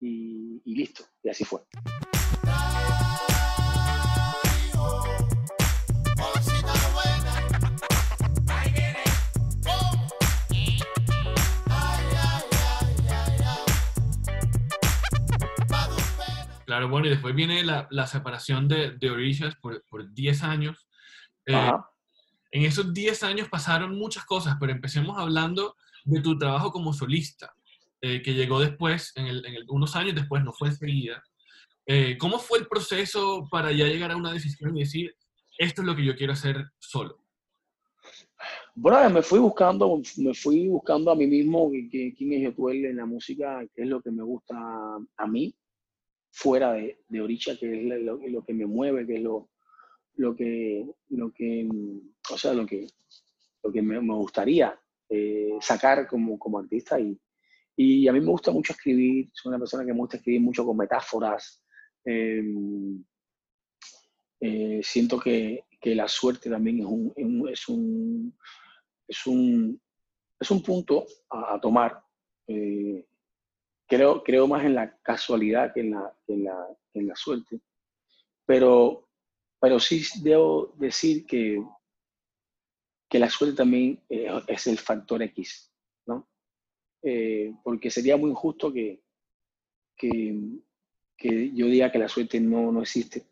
[0.00, 1.04] y, y listo.
[1.22, 1.60] Y así fue.
[16.70, 20.86] Claro, bueno, y después viene la, la separación de, de Orishas por, por 10 años.
[21.44, 21.52] Eh,
[22.52, 27.52] en esos 10 años pasaron muchas cosas, pero empecemos hablando de tu trabajo como solista,
[28.00, 31.20] eh, que llegó después, en el- en el- unos años después, no fue enseguida.
[31.86, 35.12] Eh, ¿Cómo fue el proceso para ya llegar a una decisión y decir,
[35.58, 37.18] esto es lo que yo quiero hacer solo?
[38.76, 43.06] Bueno, me fui buscando, me fui buscando a mí mismo quién es Yotuel en la
[43.06, 44.54] música, qué es lo que me gusta
[45.16, 45.52] a mí,
[46.30, 49.50] fuera de, de Orisha, que es lo, que me mueve, que es lo,
[50.16, 51.68] lo que, lo que,
[52.30, 52.86] o sea, lo que,
[53.62, 56.98] lo que me, me gustaría eh, sacar como, como artista.
[57.00, 57.18] Y,
[57.76, 60.64] y a mí me gusta mucho escribir, soy una persona que me gusta escribir mucho
[60.64, 61.62] con metáforas.
[62.04, 62.42] eh,
[64.40, 67.12] eh, siento que, que la suerte también es un,
[67.48, 68.34] es un,
[69.06, 69.80] es un,
[70.38, 72.02] es un, punto a, a tomar.
[72.46, 73.06] Eh,
[73.90, 77.60] creo, creo más en la casualidad que en la, en la, en la suerte.
[78.46, 79.08] Pero,
[79.60, 81.62] pero sí debo decir que,
[83.08, 85.70] que la suerte también eh, es el factor X,
[86.06, 86.28] ¿no?
[87.02, 89.02] Eh, porque sería muy injusto que,
[89.96, 90.38] que,
[91.16, 93.26] que yo diga que la suerte no, no existe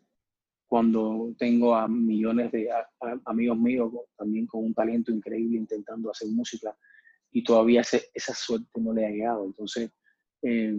[0.67, 6.11] cuando tengo a millones de a- a- amigos míos también con un talento increíble intentando
[6.11, 6.77] hacer música
[7.31, 9.45] y todavía esa suerte no le ha llegado.
[9.45, 9.91] Entonces,
[10.41, 10.73] eh,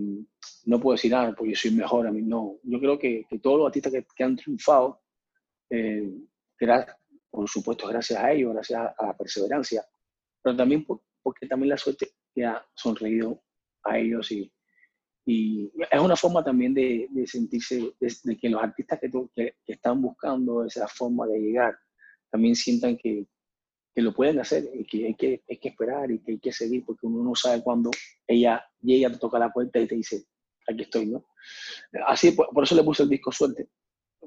[0.64, 2.58] no puedo decir nada porque yo soy mejor a mí, no.
[2.62, 5.00] Yo creo que, que todos los artistas que, que han triunfado,
[5.70, 6.10] eh,
[7.30, 9.84] por supuesto, gracias a ellos, gracias a, la perseverancia,
[10.42, 12.10] pero también por- porque también la suerte
[12.44, 13.42] ha sonreído
[13.84, 14.52] a ellos y,
[15.26, 21.24] es una forma también de, sentirse, de, que los artistas que están buscando esa forma
[21.28, 21.78] de llegar
[22.30, 23.28] también sientan que,
[23.94, 26.52] que lo pueden hacer y que hay, que hay que esperar y que hay que
[26.52, 27.90] seguir porque uno no sabe cuándo
[28.26, 30.24] ella llega, te toca la puerta y te dice,
[30.68, 31.26] aquí estoy, ¿no?
[32.06, 33.68] Así, por, por eso le puse el disco Suerte,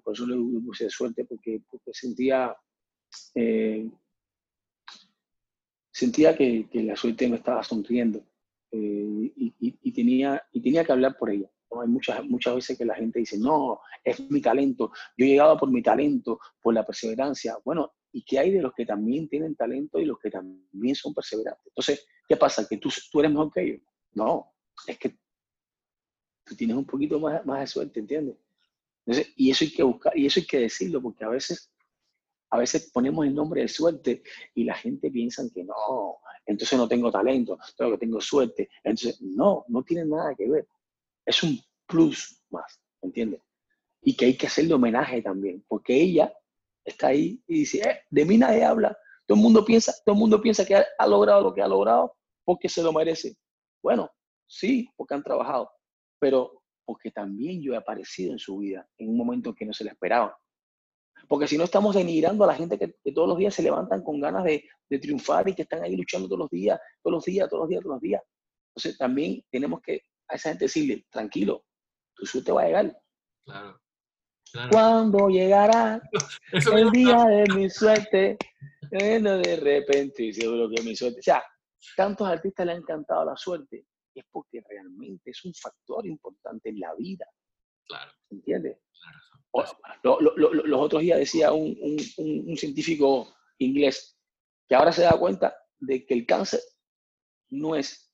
[0.03, 2.55] por eso le, puse Suerte, porque, porque sentía,
[3.35, 3.89] eh,
[5.91, 8.19] sentía que, que la suerte me estaba sonriendo
[8.71, 11.49] eh, y, y- y tenía, y tenía que hablar por ella.
[11.71, 11.81] ¿no?
[11.81, 15.57] Hay muchas, muchas veces que la gente dice, no, es mi talento, yo he llegado
[15.57, 17.57] por mi talento, por la perseverancia.
[17.63, 21.13] Bueno, ¿y qué hay de los que también tienen talento y los que también son
[21.13, 21.65] perseverantes?
[21.67, 22.65] Entonces, ¿qué pasa?
[22.69, 23.81] ¿Que tú, tú eres mejor que ellos?
[24.13, 24.53] No,
[24.87, 25.17] es que
[26.45, 28.37] tú tienes un poquito más, más de suerte, ¿entiendes?
[29.05, 31.73] Entonces, y eso hay que buscar, y eso hay que decirlo, porque a veces,
[32.51, 36.87] a veces ponemos el nombre de suerte y la gente piensa que no, entonces no
[36.87, 38.69] tengo talento, que tengo suerte.
[38.83, 40.67] Entonces, no, no tiene nada que ver.
[41.25, 43.41] Es un plus más, ¿entiendes?
[44.01, 46.33] Y que hay que hacerle homenaje también, porque ella
[46.85, 48.97] está ahí y dice, eh, de mí nadie habla.
[49.25, 52.15] Todo el mundo piensa, todo el mundo piensa que ha, logrado lo que ha logrado
[52.43, 53.35] porque se lo merece.
[53.81, 54.09] Bueno,
[54.47, 55.69] sí, porque han trabajado,
[56.19, 59.85] pero porque también yo he aparecido en su vida en un momento que no se
[59.85, 60.37] le esperaba.
[61.29, 64.03] Porque si no estamos denigrando a la gente que, que todos los días se levantan
[64.03, 67.25] con ganas de, de triunfar y que están ahí luchando todos los días, todos los
[67.25, 68.21] días, todos los días, todos los días.
[68.75, 71.63] Entonces también tenemos que a esa gente decirle, tranquilo,
[72.15, 73.01] tu suerte va a llegar.
[73.45, 73.82] Claro.
[74.53, 74.69] Claro.
[74.71, 76.01] ¿Cuándo llegará
[76.53, 78.37] Eso el día de mi suerte?
[78.89, 81.19] Bueno, de repente, seguro que mi suerte.
[81.19, 81.43] O sea,
[81.97, 83.85] tantos artistas le han cantado la suerte,
[84.15, 87.25] es porque realmente es un factor importante en la vida,
[87.87, 88.77] Claro, ¿entiendes?
[89.01, 89.17] claro.
[89.55, 89.65] O-
[90.03, 94.17] lo- lo- lo- los otros días decía un, un- un- un científico inglés
[94.69, 96.61] que ahora se da cuenta de que el cáncer
[97.49, 98.11] no es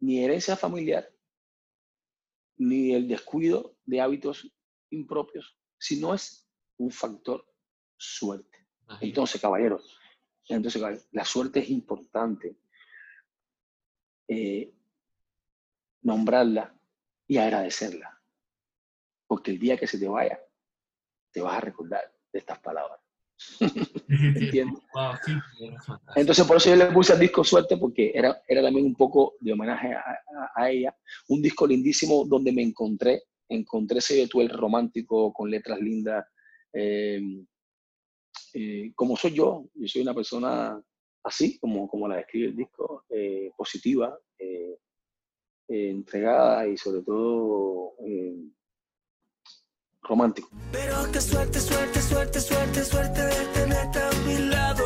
[0.00, 1.08] ni herencia familiar,
[2.58, 4.50] ni el descuido de hábitos
[4.90, 7.44] impropios, sino es un factor
[7.96, 8.66] suerte.
[8.82, 9.06] Imagínate.
[9.06, 9.98] Entonces, caballeros,
[10.48, 12.56] entonces, caballeros, la suerte es importante.
[14.28, 14.72] eh,
[16.02, 16.74] nombrarla
[17.26, 18.20] y agradecerla.
[19.26, 20.38] Porque el día que se te vaya,
[21.32, 23.00] te vas a recordar de estas palabras.
[24.08, 24.82] ¿Entiendes?
[26.14, 29.34] Entonces, por eso yo le puse al disco Suerte, porque era, era también un poco
[29.40, 30.96] de homenaje a, a- a ella.
[31.28, 36.24] Un disco lindísimo donde me encontré, encontré ese el romántico con letras lindas.
[36.72, 37.20] eh,
[38.54, 40.82] eh, como soy yo, yo soy una persona
[41.22, 44.78] así, como, como la describe el disco, eh, positiva, eh,
[45.68, 48.36] eh, entregada y sobre todo eh,
[50.02, 50.48] romántico.
[50.72, 54.84] Pero qué suerte, suerte, suerte, suerte, suerte de tenerte a mi lado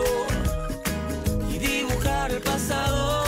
[1.51, 3.25] y dibujar el pasado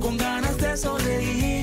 [0.00, 1.53] con ganas de sonreír.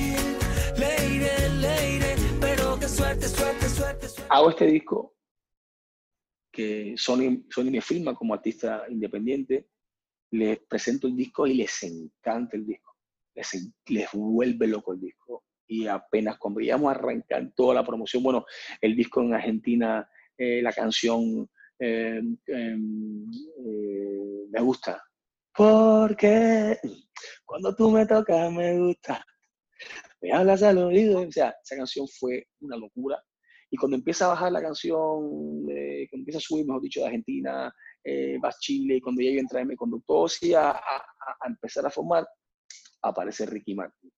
[4.32, 5.14] Hago este disco
[6.50, 9.68] que Sony, Sony me firma como artista independiente,
[10.32, 12.96] les presento el disco y les encanta el disco,
[13.34, 15.44] les, les vuelve loco el disco.
[15.66, 18.44] Y apenas íbamos a arrancar toda la promoción, bueno,
[18.80, 20.06] el disco en Argentina,
[20.36, 23.30] eh, la canción eh, em,
[23.66, 25.02] eh, me gusta.
[25.54, 26.78] Porque
[27.44, 29.24] cuando tú me tocas me gusta.
[30.20, 31.20] Me hablas al oído.
[31.20, 33.22] O sea, esa canción fue una locura.
[33.72, 37.06] Y cuando empieza a bajar la canción, eh, cuando empieza a subir, mejor dicho, de
[37.06, 41.06] Argentina, eh, va a Chile, y cuando ya yo entra mi conductor, sí, a, a-
[41.40, 42.28] a empezar a formar,
[43.02, 44.12] aparece Ricky Martin.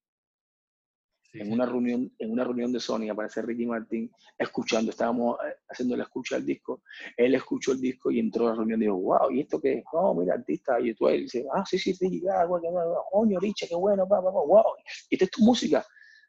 [1.22, 1.52] Sí, En sí.
[1.52, 6.04] una reunión, en una reunión de Sony aparece Ricky Martin escuchando, estábamos eh, haciendo la
[6.04, 6.82] escucha del disco,
[7.16, 9.78] él escuchó el disco y entró a la reunión y dijo, wow, ¿y esto qué?
[9.78, 9.84] es?
[9.92, 12.46] No, mira, artista, y tú él dice, ah, sí, sí, Ricky, ah,
[13.10, 14.64] coño, Richa, qué bueno, pa, pa, pa, wow,
[15.10, 15.84] ¿y esta es tu música?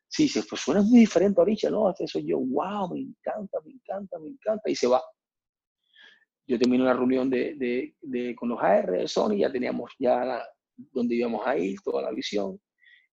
[0.07, 1.89] Sí, dice, pues suena muy diferente a Richa, ¿no?
[1.89, 5.01] Este soy yo, wow, me encanta, me encanta, me encanta, y se va.
[6.47, 10.43] Yo termino la reunión de, de, de- con los AR de Sony, ya teníamos ya
[10.77, 12.59] donde íbamos a ir, toda la visión,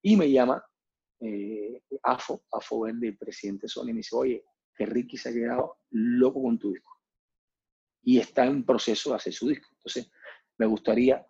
[0.03, 0.65] y me llama
[1.21, 4.45] eh, AFO, AFO Verde, presidente de Sony, me dice, oye,
[4.77, 6.93] que Ricky se ha quedado loco con tu disco.
[8.05, 9.69] Y está en proceso de hacer su disco.
[9.77, 10.11] Entonces,
[10.59, 11.25] me gustaría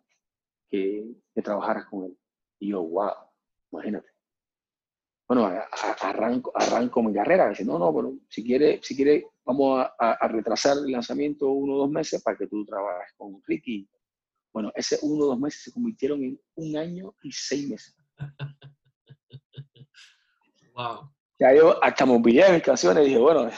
[0.71, 2.19] que, que trabajaras con él.
[2.61, 3.13] Y yo, wow,
[3.73, 4.11] imagínate.
[5.29, 7.49] Bueno, a- a- arranco, arranco mi carrera.
[7.49, 11.51] Dice, no, no, pero si quiere, si quiere vamos a, a- a retrasar el lanzamiento
[11.51, 13.89] uno o dos meses para que tú trabajes con Ricky.
[14.53, 17.97] Bueno, ese uno o dos meses se convirtieron en un año y seis meses.
[20.75, 21.11] Wow.
[21.39, 23.51] Ya yo hasta me olvidé de mis canciones y dije, bueno.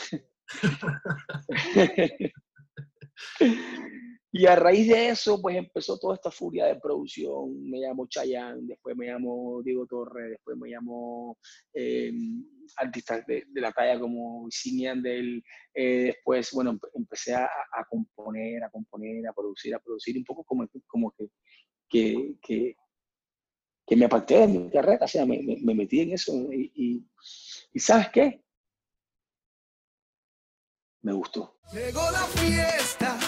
[4.37, 7.71] y a raíz de eso, pues empezó toda esta furia de producción.
[7.71, 11.39] Me llamó Chayanne, después me llamó Diego Torres, después me llamó
[11.73, 12.13] eh,
[12.79, 15.41] artistas de, de la talla como Sinian del.
[15.73, 20.25] eh, después, bueno, empe- empecé a, a componer, a componer, a producir, a producir, un
[20.25, 21.29] poco como, como que,
[21.89, 22.75] que,
[23.87, 26.73] que, me aparté de mi carrera, o sea, me, me- me metí en eso y-
[26.75, 27.07] y
[27.73, 28.43] ¿Y sabes qué?
[31.03, 31.59] Me gustó.
[31.73, 33.19] Llegó la fiesta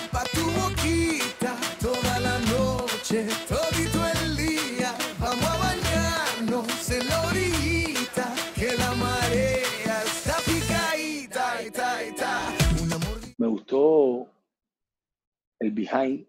[15.87, 16.27] behind.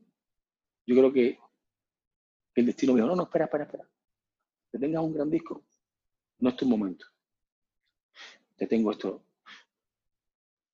[0.85, 1.39] Yo creo que
[2.55, 3.89] el destino me dijo, no, no, espera, espera, espera.
[4.71, 5.63] Que tengas un gran disco.
[6.39, 7.05] No es tu momento.
[8.55, 9.23] Te tengo esto.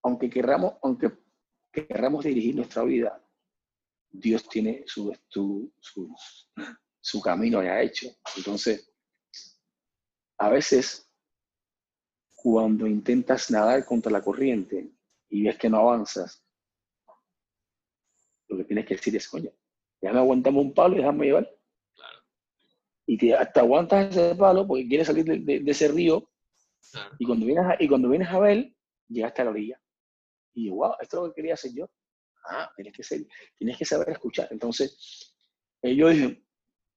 [0.03, 1.11] Aunque querramos, aunque
[1.71, 3.21] querramos dirigir nuestra vida,
[4.09, 6.15] Dios tiene su, su, su,
[7.01, 8.09] su camino ya hecho.
[8.37, 8.93] Entonces,
[10.37, 11.09] a veces,
[12.35, 14.91] cuando intentas nadar contra la corriente
[15.29, 16.42] y ves que no avanzas,
[18.53, 19.51] lo que tienes que decir es, coño,
[20.01, 21.49] déjame aguantarme un palo y déjame llevar.
[23.05, 26.29] Y que hasta aguantas ese palo porque quieres salir de, de- de ese río
[26.91, 27.15] Claro.
[27.17, 28.71] Y cuando vienes a, y cuando vienes a ver,
[29.07, 29.81] llegaste a la orilla.
[30.53, 31.89] Y yo, wow, esto es lo que quería hacer yo.
[32.45, 33.25] Ah, tienes que, ser,
[33.57, 34.47] tienes que saber escuchar.
[34.51, 35.33] Entonces,
[35.81, 36.43] eh, yo dije,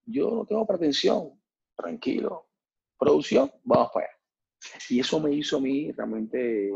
[0.05, 1.41] yo no tengo pretensión,
[1.77, 2.49] tranquilo.
[2.99, 4.17] Producción, vamos para allá.
[4.91, 6.71] Y eso me hizo a mí realmente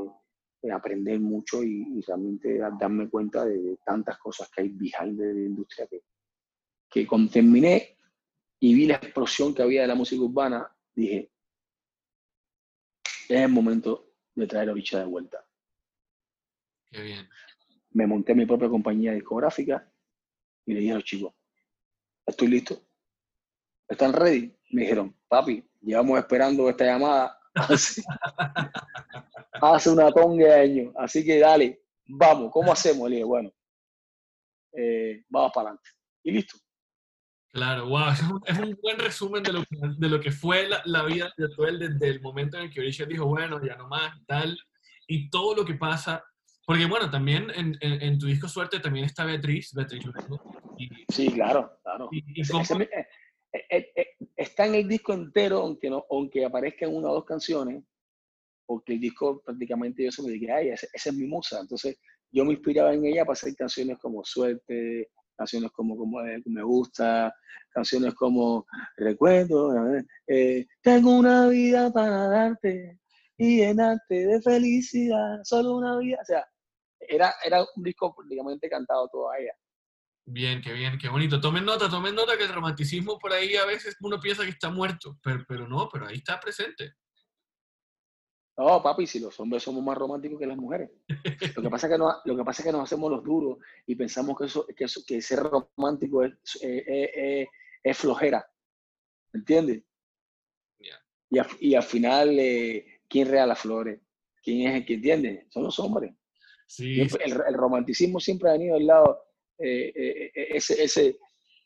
[0.62, 4.68] eh, aprender mucho y, y realmente da- darme cuenta de, de tantas cosas que hay
[4.68, 6.02] behind de la industria que,
[6.88, 7.96] que cuando terminé
[8.58, 11.30] y vi la explosión que había de la música urbana, dije,
[13.28, 15.44] es el momento de traer a Oricha de vuelta.
[16.90, 17.28] Qué bien.
[17.92, 19.90] Me monté mi propia compañía discográfica
[20.66, 21.34] y le dije a los chicos,
[22.26, 22.86] estoy listo.
[23.88, 24.54] ¿Están ready?
[24.70, 28.02] Me dijeron, papi, llevamos esperando esta llamada hace,
[29.52, 30.94] hace una tonga de años.
[30.98, 33.08] Así que dale, vamos, ¿cómo hacemos?
[33.08, 33.50] Le dije, bueno,
[34.72, 35.90] eh, vamos para adelante.
[36.22, 36.56] Y listo.
[37.52, 38.10] Claro, wow,
[38.46, 41.48] es un, buen resumen de lo que, de lo que fue la, la vida de
[41.48, 44.56] Tuel desde el momento en el que Orisha dijo, bueno, ya no más y tal,
[45.08, 46.24] y todo lo que pasa,
[46.64, 50.40] porque bueno, también en, en, en tu disco Suerte también está Beatriz, Beatriz Luengo,
[50.78, 52.08] y, Sí, claro, claro.
[52.12, 54.09] y- y Ese- cómo- ese
[54.40, 57.84] está en el disco entero, aunque, no, aunque aparezcan una o dos canciones,
[58.66, 61.60] porque el disco prácticamente yo se me dije, ay, esa, esa es mi musa.
[61.60, 61.98] Entonces
[62.32, 66.62] yo me inspiraba en ella para hacer canciones como Suerte, canciones como, como eh, Me
[66.62, 67.34] Gusta,
[67.70, 68.64] canciones como
[68.96, 69.74] Recuerdo,
[70.26, 72.98] eh, Tengo una vida para darte
[73.36, 76.18] y llenarte de felicidad, solo una vida.
[76.22, 76.46] O sea,
[76.98, 79.52] era, era un disco prácticamente cantado todo a ella.
[80.32, 81.40] Bien, qué bien, qué bonito.
[81.40, 84.70] Tomen nota, tomen nota que el romanticismo por ahí a veces uno piensa que está
[84.70, 86.94] muerto, pero, pero no, pero ahí está presente.
[88.56, 90.88] No, papi, si los hombres somos más románticos que las mujeres.
[91.56, 93.58] Lo que pasa es que, no, lo que, pasa es que nos hacemos los duros
[93.86, 97.48] y pensamos que, eso, que, eso, que ser romántico es, eh, eh, eh,
[97.82, 98.46] es flojera.
[99.32, 99.82] ¿Entiendes?
[101.28, 104.00] Y, y al final, eh, ¿quién regala las flores?
[104.44, 105.46] ¿Quién es el que entiende?
[105.50, 106.14] Son los hombres.
[106.68, 109.29] Sí, el, el romanticismo siempre ha venido del lado,
[109.60, 111.18] eh, eh, eh, ese, ese,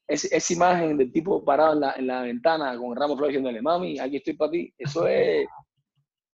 [0.07, 3.19] ese- esa imagen del tipo parado en la, en la ventana con el ramo de
[3.19, 4.73] flores diciéndole, mami, aquí estoy para ti.
[4.79, 5.47] Eso es,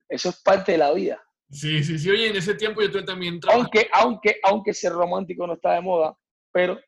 [0.09, 1.23] eso es parte de la vida.
[1.51, 2.11] sí, sí, sí.
[2.11, 3.61] Oye, en ese tiempo yo también trabajé.
[3.63, 6.17] aunque, aunque, aunque ser romántico no está de moda,
[6.53, 6.79] pero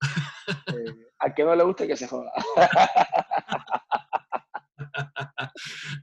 [0.68, 2.30] eh, al que no le guste que se joda.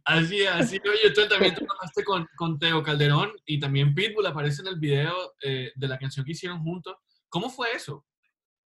[0.06, 0.78] Así, así.
[0.80, 5.14] Oye, tú también trabajaste con, con Teo Calderón y también Pitbull aparece en el video
[5.42, 6.96] eh, de la canción que hicieron juntos.
[7.32, 8.06] ¿Cómo fue eso?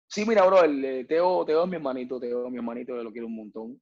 [0.07, 3.11] Sí, mira, bro, el, eh, Teo, Teo es mi hermanito, Teo es mi hermanito, lo
[3.11, 3.81] quiero un montón.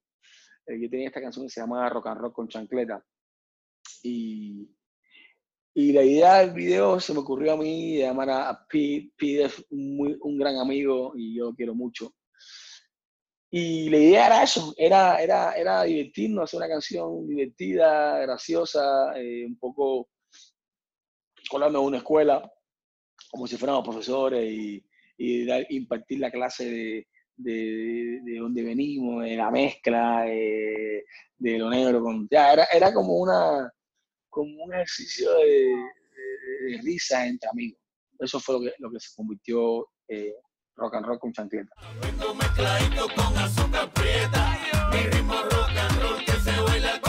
[0.67, 3.01] Eh, yo tenía esta canción que se llama Rock and Roll con chancleta.
[4.03, 4.69] Y,
[5.73, 9.13] y la idea del video se me ocurrió a mí de llamar a, Pete.
[9.15, 12.13] Pete es muy, un gran amigo y yo lo quiero mucho.
[13.49, 19.45] Y la idea era eso, era, era, era divertirnos, hacer una canción divertida, graciosa, eh,
[19.45, 20.09] un poco
[21.49, 22.51] colarnos a una escuela,
[23.35, 24.49] como si fuéramos profesores
[25.17, 31.03] y, dar- impartir la clase de, de, de dónde venimos, de la mezcla, eh,
[31.37, 32.25] de lo negro con...
[32.31, 33.69] Ya, era, era como, una,
[34.29, 37.81] como un ejercicio de risa entre amigos.
[38.19, 40.33] Eso fue lo que, lo que se convirtió eh,
[40.77, 41.75] rock and roll con chancleta.
[42.01, 44.57] Vengo mezcladito con azúcar prieta.
[44.93, 47.01] Mi ritmo rock and roll que se baila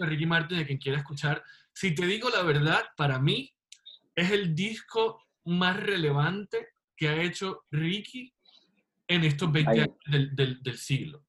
[0.00, 1.42] disco de Ricky Martin, de quien quiera escuchar.
[1.72, 3.52] Si te digo la verdad, para mí
[4.14, 8.32] es el disco más relevante que ha hecho Ricky
[9.08, 9.78] en estos 20 Ay.
[9.80, 11.24] años del, del- del siglo.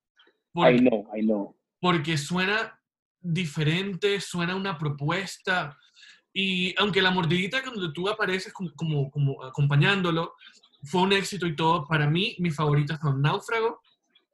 [0.52, 1.56] Porque- I know, I know.
[1.80, 2.78] porque suena
[3.20, 5.78] diferente, suena una propuesta.
[6.34, 10.34] Y aunque la mordidita cuando tú apareces como, como, como acompañándolo
[10.84, 13.82] fue un éxito y todo, para mí mis favoritas son Náufrago,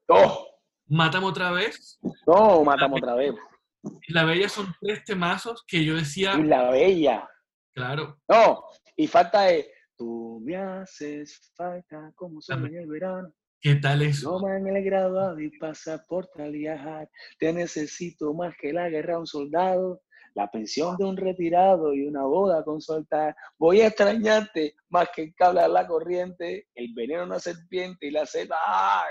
[0.09, 0.45] ¡Oh!
[0.89, 3.35] Mátame otra vez No, matamos otra vez.
[3.83, 7.27] Y La Bella son tres temazos que yo decía, Y la bella.
[7.73, 8.63] claro, No,
[8.95, 9.69] y falta de...
[9.97, 13.33] Tú me haces falta como son en el verano.
[13.59, 14.33] ¿qué tal eso?
[14.39, 17.09] No me han alegrado y pasaporte al viajar.
[17.39, 20.01] Te necesito más que la guerra a un soldado,
[20.35, 23.35] la pensión de un retirado y una boda con soltar.
[23.57, 28.05] Voy a extrañarte más que el cable a la corriente, el veneno de una serpiente
[28.05, 28.57] y la selva.
[28.67, 29.05] ¡Ah!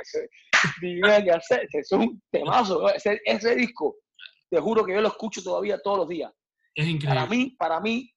[0.80, 1.66] Divina que hacer.
[1.72, 2.82] Es un temazo.
[2.82, 2.88] ¿no?
[2.90, 3.96] Ese, ese disco,
[4.50, 6.32] te juro que yo lo escucho todavía todos los días.
[6.74, 7.08] Es increíble.
[7.14, 8.10] Para mí, para mí,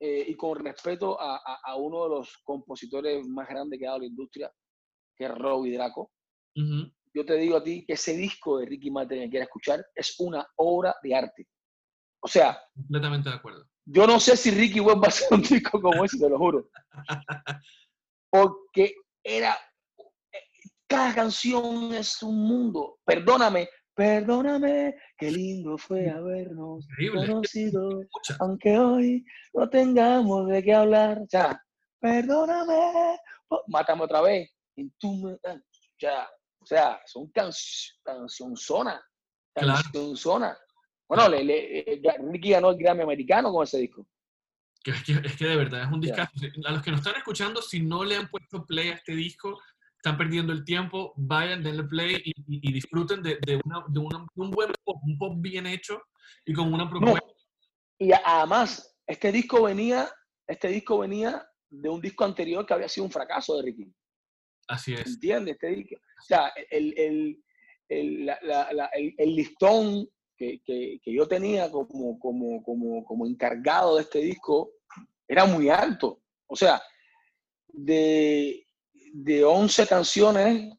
[0.00, 3.90] eh, y con respeto a, a- a uno de los compositores más grandes que ha
[3.90, 4.52] dado la industria,
[5.16, 6.10] que es Robbie Draco,
[7.14, 10.14] yo te digo a ti que ese disco de Ricky Martin que quieras escuchar es
[10.18, 11.46] una obra de arte.
[12.22, 13.66] O sea, Completamente de acuerdo.
[13.86, 16.68] yo no sé si Ricky vuelva a hacer un disco como ese, te lo juro.
[18.30, 19.56] porque era,
[20.86, 22.98] cada canción es un mundo.
[23.04, 27.26] Perdóname, perdóname, qué lindo fue habernos Increíble.
[27.26, 28.02] conocido,
[28.40, 29.24] aunque hoy
[29.54, 31.22] no tengamos de qué hablar.
[31.28, 31.60] Sea,
[31.98, 33.18] perdóname,
[33.68, 34.54] mátame otra vez.
[34.98, 35.58] Tú me- ah,
[35.98, 36.28] ya,
[36.60, 37.50] o sea, son can
[38.04, 39.00] cancionzonas,
[39.54, 40.58] cancionzonas.
[41.08, 44.06] Bueno, le, le- eh, Ricky ganó el Grammy americano con ese disco.
[44.84, 46.08] Que es, que, es que de verdad es un Ya.
[46.14, 46.32] discazo.
[46.66, 49.58] A los que nos están escuchando, si no le han puesto play a este disco,
[50.06, 53.98] están perdiendo el tiempo, vayan, denle play y, y- y disfruten de, de una- de
[53.98, 56.00] una- de un buen pop, un pop bien hecho
[56.44, 57.26] y con una No, propuesta.
[57.98, 60.08] y a- además, este disco venía,
[60.46, 63.92] este disco venía de un disco anterior que había sido un fracaso de Ricky.
[64.68, 65.06] Así es.
[65.06, 65.54] ¿Entiendes?
[65.54, 65.96] Este disco.
[65.96, 67.44] O sea, el, el,
[67.88, 73.04] el, la- la- la- el- el listón que, que- que yo tenía como, como, como,
[73.04, 74.70] como encargado de este disco
[75.26, 76.20] era muy alto.
[76.46, 76.80] O sea,
[77.68, 78.65] de,
[79.22, 80.74] de 11 canciones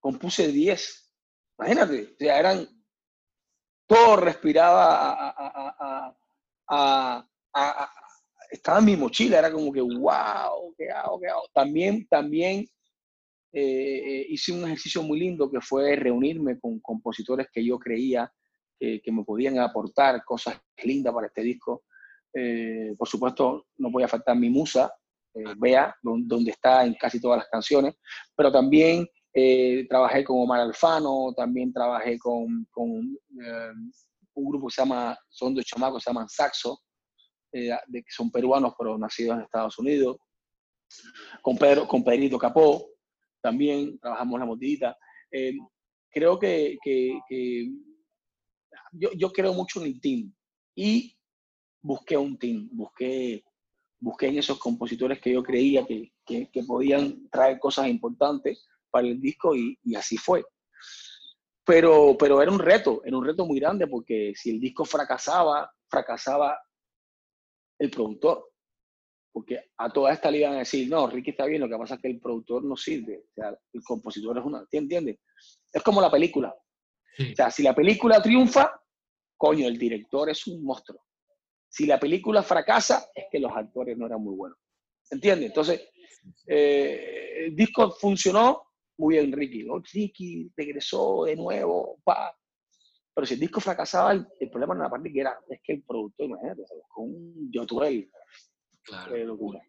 [0.00, 1.12] compuse 10.
[1.58, 2.66] Imagínate, o eran,
[3.86, 5.34] todo respiraba
[6.68, 7.26] a,
[8.50, 11.42] estaba en mi mochila, era como que, wow, qué hago, qué hago.
[11.52, 12.66] También, también
[13.52, 18.32] eh, eh, hice un ejercicio muy lindo que fue reunirme con compositores que yo creía
[18.78, 21.82] que me podían aportar cosas lindas para este disco.
[22.32, 24.90] Eh, por supuesto, no podía faltar mi musa,
[25.34, 27.94] eh, Bea, don- donde está en casi todas las canciones,
[28.36, 33.72] pero también eh, trabajé con Omar Alfano, también trabajé con, con, eh,
[34.34, 36.78] un grupo que se llama, son dos chamacos, se llaman Saxo,
[37.52, 40.16] eh, de, que son peruanos pero nacidos en Estados Unidos,
[41.42, 42.88] con, Pedro, con Pedrito Capó,
[43.42, 44.96] también trabajamos la motita.
[45.30, 45.52] Eh,
[46.10, 47.70] creo que, que- que
[48.92, 50.32] yo, yo creo mucho en el team
[50.76, 51.16] y
[51.82, 53.44] busqué un team, busqué,
[54.00, 59.06] busqué en esos compositores que yo creía que, que- que podían traer cosas importantes para
[59.06, 60.44] el disco y, y así fue.
[61.64, 65.70] Pero, pero era un reto, era un reto muy grande porque si el disco fracasaba,
[65.88, 66.58] fracasaba
[67.78, 68.46] el productor.
[69.32, 71.94] Porque a toda esta le iban a decir, no, Ricky está bien, lo que pasa
[71.94, 73.26] es que el productor no sirve.
[73.30, 74.66] O sea, el compositor es una.
[74.66, 75.18] ¿te ¿Entiendes?
[75.72, 76.52] Es como la película.
[77.16, 77.32] Sí.
[77.32, 78.72] O sea, si la película triunfa,
[79.36, 81.00] coño, el director es un monstruo.
[81.70, 84.58] Si la película fracasa, es que los actores no eran muy buenos.
[85.10, 85.46] ¿Entiendes?
[85.46, 85.88] Entonces,
[86.46, 88.64] eh, el disco funcionó
[88.98, 89.64] muy bien, Ricky.
[89.64, 89.80] ¿no?
[89.80, 92.36] Ricky regresó de nuevo, pa.
[93.14, 95.60] Pero si el disco fracasaba, el, el problema no era la parte que era, es
[95.62, 98.10] que el productor, imagínate, con un Yotuel,
[98.82, 99.12] Claro.
[99.12, 99.60] qué locura.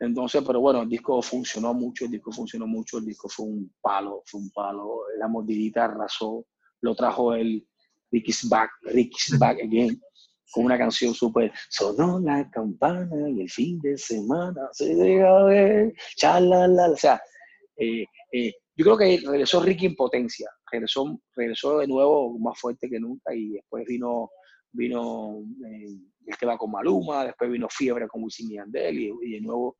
[0.00, 3.72] Entonces, pero bueno, el disco funcionó mucho, el disco funcionó mucho, el disco fue un
[3.80, 5.02] palo, fue un palo.
[5.18, 6.46] La mordidita arrasó,
[6.80, 7.66] lo trajo el
[8.10, 10.00] Ricky's Back, Ricky's Back Again,
[10.52, 11.52] con una canción súper.
[11.68, 16.90] Sonó la campana y el fin de semana se deja ver, chalala.
[16.90, 17.20] O sea,
[17.76, 22.88] eh, eh, yo creo que regresó Ricky en potencia, regresó, regresó de nuevo más fuerte
[22.88, 24.30] que nunca y después vino,
[24.72, 29.30] vino eh, el va con Maluma, después vino Fiebre con Wisin y Yandel y, y
[29.32, 29.78] de nuevo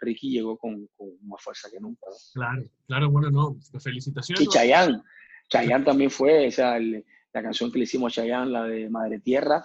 [0.00, 2.06] Ricky llegó con, con más fuerza que nunca.
[2.08, 2.16] ¿no?
[2.40, 4.42] Claro, claro, bueno, no, felicitaciones.
[4.42, 5.02] Y Chayanne,
[5.48, 8.90] Chayanne también fue, o sea, el- la canción que le hicimos a Chayanne, la de
[8.90, 9.64] Madre Tierra,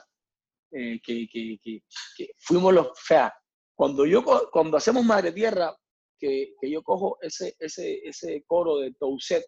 [0.71, 1.79] eh, que, que- que-
[2.17, 3.33] que fuimos los, o sea,
[3.75, 5.75] cuando, yo, cuando hacemos Madre Tierra,
[6.17, 9.43] que, que yo cojo ese, ese, ese coro de Touset,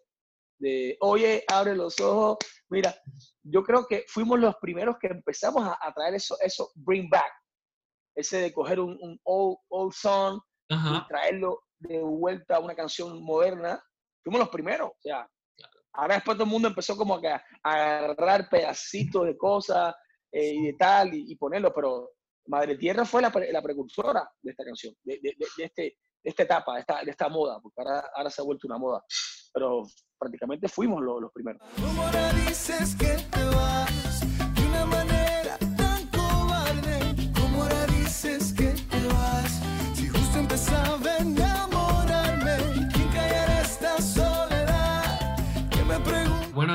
[0.60, 2.36] de, oye, abre los ojos,
[2.68, 2.94] mira,
[3.42, 7.32] yo creo que fuimos los primeros que empezamos a, a traer eso, eso, bring back,
[8.16, 10.40] ese de coger un, un old, old song
[11.04, 13.82] y traerlo de vuelta a una canción moderna,
[14.22, 14.90] fuimos los primeros.
[14.90, 15.26] O sea,
[15.94, 19.94] ahora después todo el mundo empezó como a, a agarrar pedacitos de cosas
[20.32, 22.10] eh, y de tal y, y ponerlo, pero
[22.46, 26.42] Madre Tierra fue la, la precursora de esta canción, de, de- de- este, de esta
[26.42, 29.04] etapa, de esta, esta moda, porque ahora, ahora se ha vuelto una moda.
[29.52, 29.82] Pero
[30.18, 31.60] prácticamente fuimos los, los primeros.
[31.76, 32.04] ¿Cómo
[32.46, 33.77] dices que te vas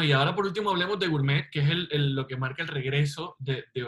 [0.04, 2.62] Bueno, y ahora por último hablemos de Gourmet, que es el, el- lo que marca
[2.62, 3.86] el regreso de, de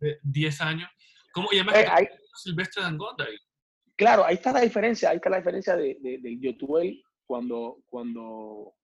[0.00, 0.90] de 10 años.
[1.32, 1.48] ¿Cómo?
[1.52, 3.24] Y además Eh, ahí- Silvestre Dangonda.
[3.24, 3.36] ahí.
[3.94, 8.74] Claro, ahí está la diferencia, ahí está la diferencia de, de, Youtube cuando, cuando,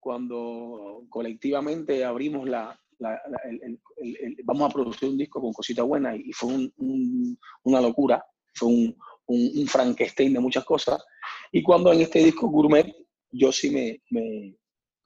[0.00, 5.84] cuando colectivamente abrimos la, la- la- el, el- vamos a producir un disco con cositas
[5.84, 8.24] buenas y fue un- un- una locura,
[8.54, 8.96] fue un,
[9.26, 11.04] un, un Frankenstein de muchas cosas.
[11.52, 12.94] Y cuando en este disco Gourmet,
[13.30, 14.56] yo sí me, me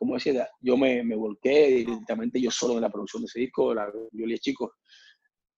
[0.00, 3.74] como decía, yo me, me volqué directamente yo solo en la producción de ese disco,
[3.74, 4.70] la, yo chicos,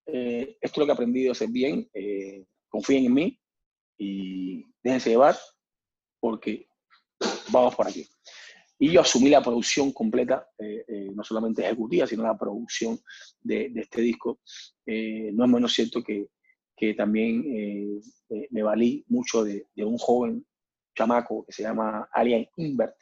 [0.05, 3.41] eh, esto es lo que he aprendido a hacer bien, eh, confíen en mí
[3.97, 5.37] y, déjense llevar
[6.19, 6.67] porque
[7.53, 8.05] vamos por aquí.
[8.81, 12.99] Y yo asumí la producción completa, eh, eh, no solamente ejecutiva, sino la producción
[13.43, 14.41] de, de este disco.
[14.85, 16.31] No es menos cierto que,
[16.77, 18.03] que también
[18.51, 20.45] me valí mucho de, de un joven
[20.97, 22.97] chamaco que se llama Alien Invert.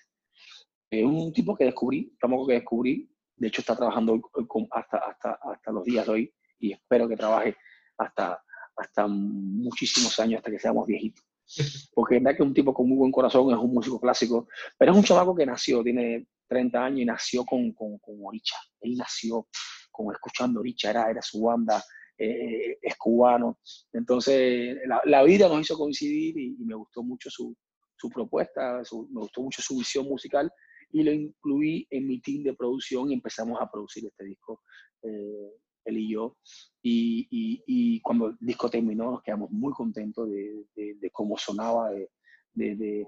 [0.90, 5.38] Es un tipo que descubrí, chamaco que descubrí, de hecho está trabajando con- hasta, hasta,
[5.42, 7.56] hasta los días de hoy y espero que trabaje
[7.96, 8.42] hasta,
[8.76, 11.24] hasta muchísimos años, hasta que seamos viejitos.
[11.94, 14.48] Porque es verdad que es un tipo con muy buen corazón, es un músico clásico,
[14.78, 18.56] pero es un chamaco que nació, tiene 30 años y nació con, con, con Oricha.
[18.80, 19.46] Él nació
[19.92, 21.82] con escuchando Oricha, era, era su banda,
[22.18, 23.60] eh, es cubano.
[23.92, 27.56] Entonces, la, la vida nos hizo coincidir y, y me gustó mucho su,
[27.96, 30.50] su propuesta, su- me gustó mucho su visión musical
[30.92, 34.62] y lo incluí en mi team de producción y empezamos a producir este disco,
[35.02, 35.52] eh,
[35.84, 36.36] él y yo.
[36.82, 41.36] Y, y- y cuando el disco terminó nos quedamos muy contentos de, de- de cómo
[41.38, 42.10] sonaba, de,
[42.54, 43.06] de,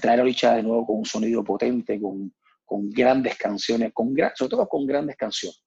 [0.00, 2.34] traer a Oricha de nuevo con un sonido potente, con,
[2.64, 5.62] con grandes canciones, con gra- sobre todo con grandes canciones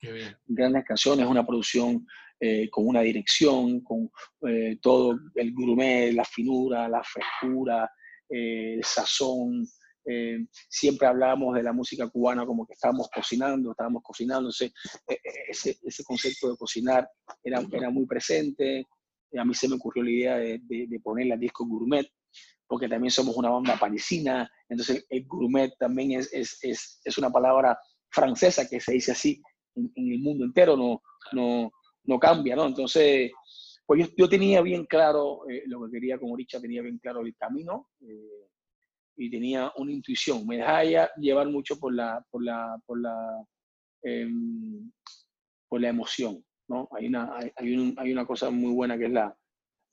[0.00, 0.36] Qué bien.
[0.46, 2.04] grandes canciones, una producción
[2.40, 4.10] eh, con una dirección, con
[4.48, 7.88] eh, todo el gourmet, la finura, la frescura,
[8.28, 9.64] eh, el sazón.
[10.04, 10.38] Eh,
[10.68, 14.48] siempre hablábamos de la música cubana como que estábamos cocinando, estábamos cocinando.
[14.48, 14.72] Entonces,
[15.08, 17.08] eh, eh, ese, ese concepto de cocinar
[17.42, 18.86] era, era muy presente.
[19.30, 22.06] Y a mí se me ocurrió la idea de, de, de ponerle al disco gourmet,
[22.66, 24.50] porque también somos una banda parisina.
[24.68, 27.78] Entonces, el gourmet también es, es, es, es una palabra
[28.10, 29.42] francesa que se dice así
[29.74, 31.00] en, en el mundo entero, no,
[31.32, 31.70] no,
[32.04, 32.66] no cambia, ¿no?
[32.66, 33.30] Entonces,
[33.86, 37.20] pues yo, yo tenía bien claro eh, lo que quería con Oricha, tenía bien claro
[37.20, 38.48] el camino eh,
[39.16, 40.46] y tenía una intuición.
[40.46, 40.82] Me dejaba
[41.16, 43.44] llevar mucho por la, por la, por la,
[44.02, 44.90] em,
[45.68, 46.88] por la emoción, ¿no?
[46.92, 49.36] Hay una, hay, hay un- hay una cosa muy buena que es la,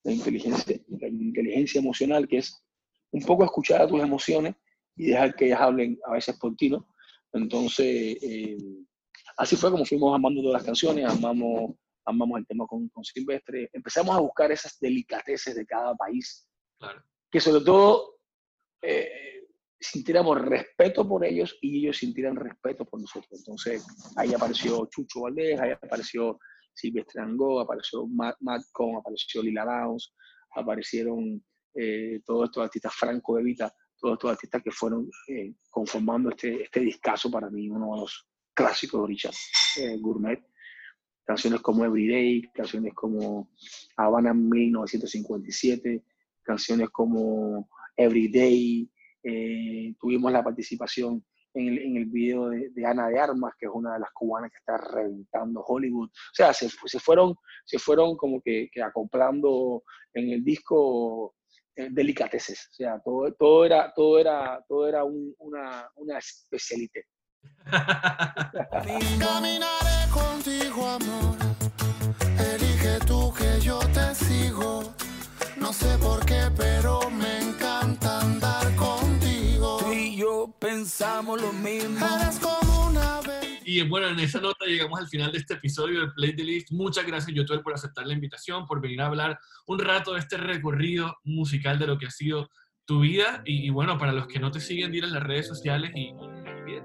[0.03, 2.63] la inteligencia, la inteligencia emocional, que es
[3.11, 4.55] un poco escuchar a tus emociones
[4.95, 6.87] y dejar que ellas hablen a veces por ti, ¿no?
[7.33, 8.57] Entonces, eh,
[9.37, 13.69] así fue como fuimos amando todas las canciones, amamos, amamos el tema con, con Silvestre,
[13.73, 16.47] empezamos a buscar esas delicateces de cada país,
[16.79, 17.03] Claro.
[17.31, 18.18] que sobre todo
[18.81, 19.29] eh,
[19.79, 23.31] sintiéramos respeto por ellos y ellos sintieran respeto por nosotros.
[23.39, 23.85] Entonces,
[24.17, 26.39] ahí apareció Chucho Valdés, ahí apareció
[26.73, 30.13] Silvestre Angó, apareció Matt, Madcon, apareció Lila Downs,
[30.55, 36.29] aparecieron eh, todos estos artistas, Franco De Vita, todos estos artistas que fueron eh, conformando
[36.29, 39.29] este, este discazo para mí, uno de los clásicos de Oricha
[39.77, 40.43] eh, Gourmet.
[41.23, 43.51] Canciones como Everyday, canciones como
[43.95, 46.03] Habana 1957,
[46.41, 47.69] canciones como
[48.03, 48.89] Everyday.
[49.23, 51.23] eh, tuvimos la participación
[51.53, 54.49] en el, en el video de, Ana de Armas, que es una de las cubanas
[54.51, 56.07] que está reventando Hollywood.
[56.09, 57.35] O sea, se, se fueron,
[57.65, 59.83] se fueron como que, que acoplando
[60.13, 61.35] en el disco
[61.75, 62.67] eh, delicateces.
[62.71, 67.05] O sea, todo, todo era, todo era, todo era un- una, una especialité.
[69.19, 71.35] Caminaré contigo, amor.
[72.53, 74.93] Elige tú que yo te sigo.
[75.57, 77.08] No sé por qué, pero
[80.59, 82.05] pensamos lo mismo.
[82.21, 83.19] Eres como una.
[83.63, 86.71] Y bueno, en esa nota llegamos al final de este episodio del Play the List.
[86.71, 89.37] Muchas gracias, Yotuel, por aceptar la invitación, por venir a hablar
[89.67, 92.49] un rato de este recorrido musical de lo que ha sido
[92.85, 93.43] tu vida.
[93.45, 96.09] Y, y bueno, para los que no te siguen, dir en las redes sociales y,
[96.09, 96.83] y bien.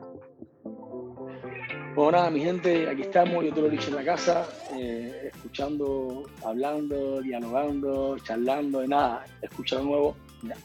[1.94, 5.30] Bueno, nada, mi gente, aquí estamos, yo te lo he dicho en la casa, eh,
[5.32, 10.56] escuchando, hablando, dialogando, charlando, de nada, escucha de nuevo, mira,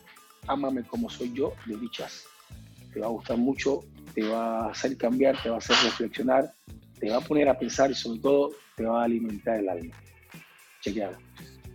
[0.48, 2.26] ámame como soy yo, de dichas.
[2.94, 3.82] Te va a gustar mucho,
[4.14, 6.52] te va a hacer cambiar, te va a hacer reflexionar,
[7.00, 9.96] te va a poner a pensar y sobre todo te va a alimentar el alma.
[10.82, 11.18] Chequealo.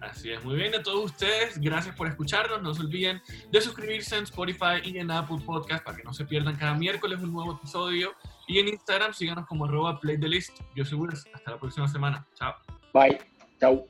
[0.01, 4.17] Así es, muy bien a todos ustedes, gracias por escucharnos, no se olviden de suscribirse
[4.17, 7.55] en Spotify y en Apple Podcast para que no se pierdan cada miércoles un nuevo
[7.55, 8.13] episodio
[8.47, 10.61] y en Instagram síganos como arroba playthelist.
[10.77, 12.55] Yo soy Wills, hasta la próxima semana, chao.
[12.93, 13.19] Bye,
[13.59, 13.87] chau.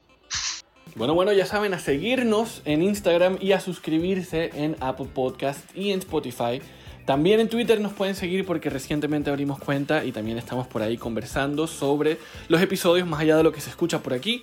[0.95, 5.91] Bueno, bueno, ya saben, a seguirnos en Instagram y a suscribirse en Apple Podcast y
[5.91, 6.61] en Spotify.
[7.05, 10.96] También en Twitter nos pueden seguir porque recientemente abrimos cuenta y también estamos por ahí
[10.96, 14.40] conversando sobre los episodios más allá de lo que se escucha por aquí.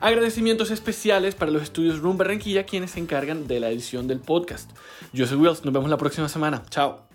[0.00, 4.70] Agradecimientos especiales para los estudios Room Barranquilla, quienes se encargan de la edición del podcast.
[5.12, 6.62] Yo soy Wills, nos vemos la próxima semana.
[6.70, 7.09] Chao.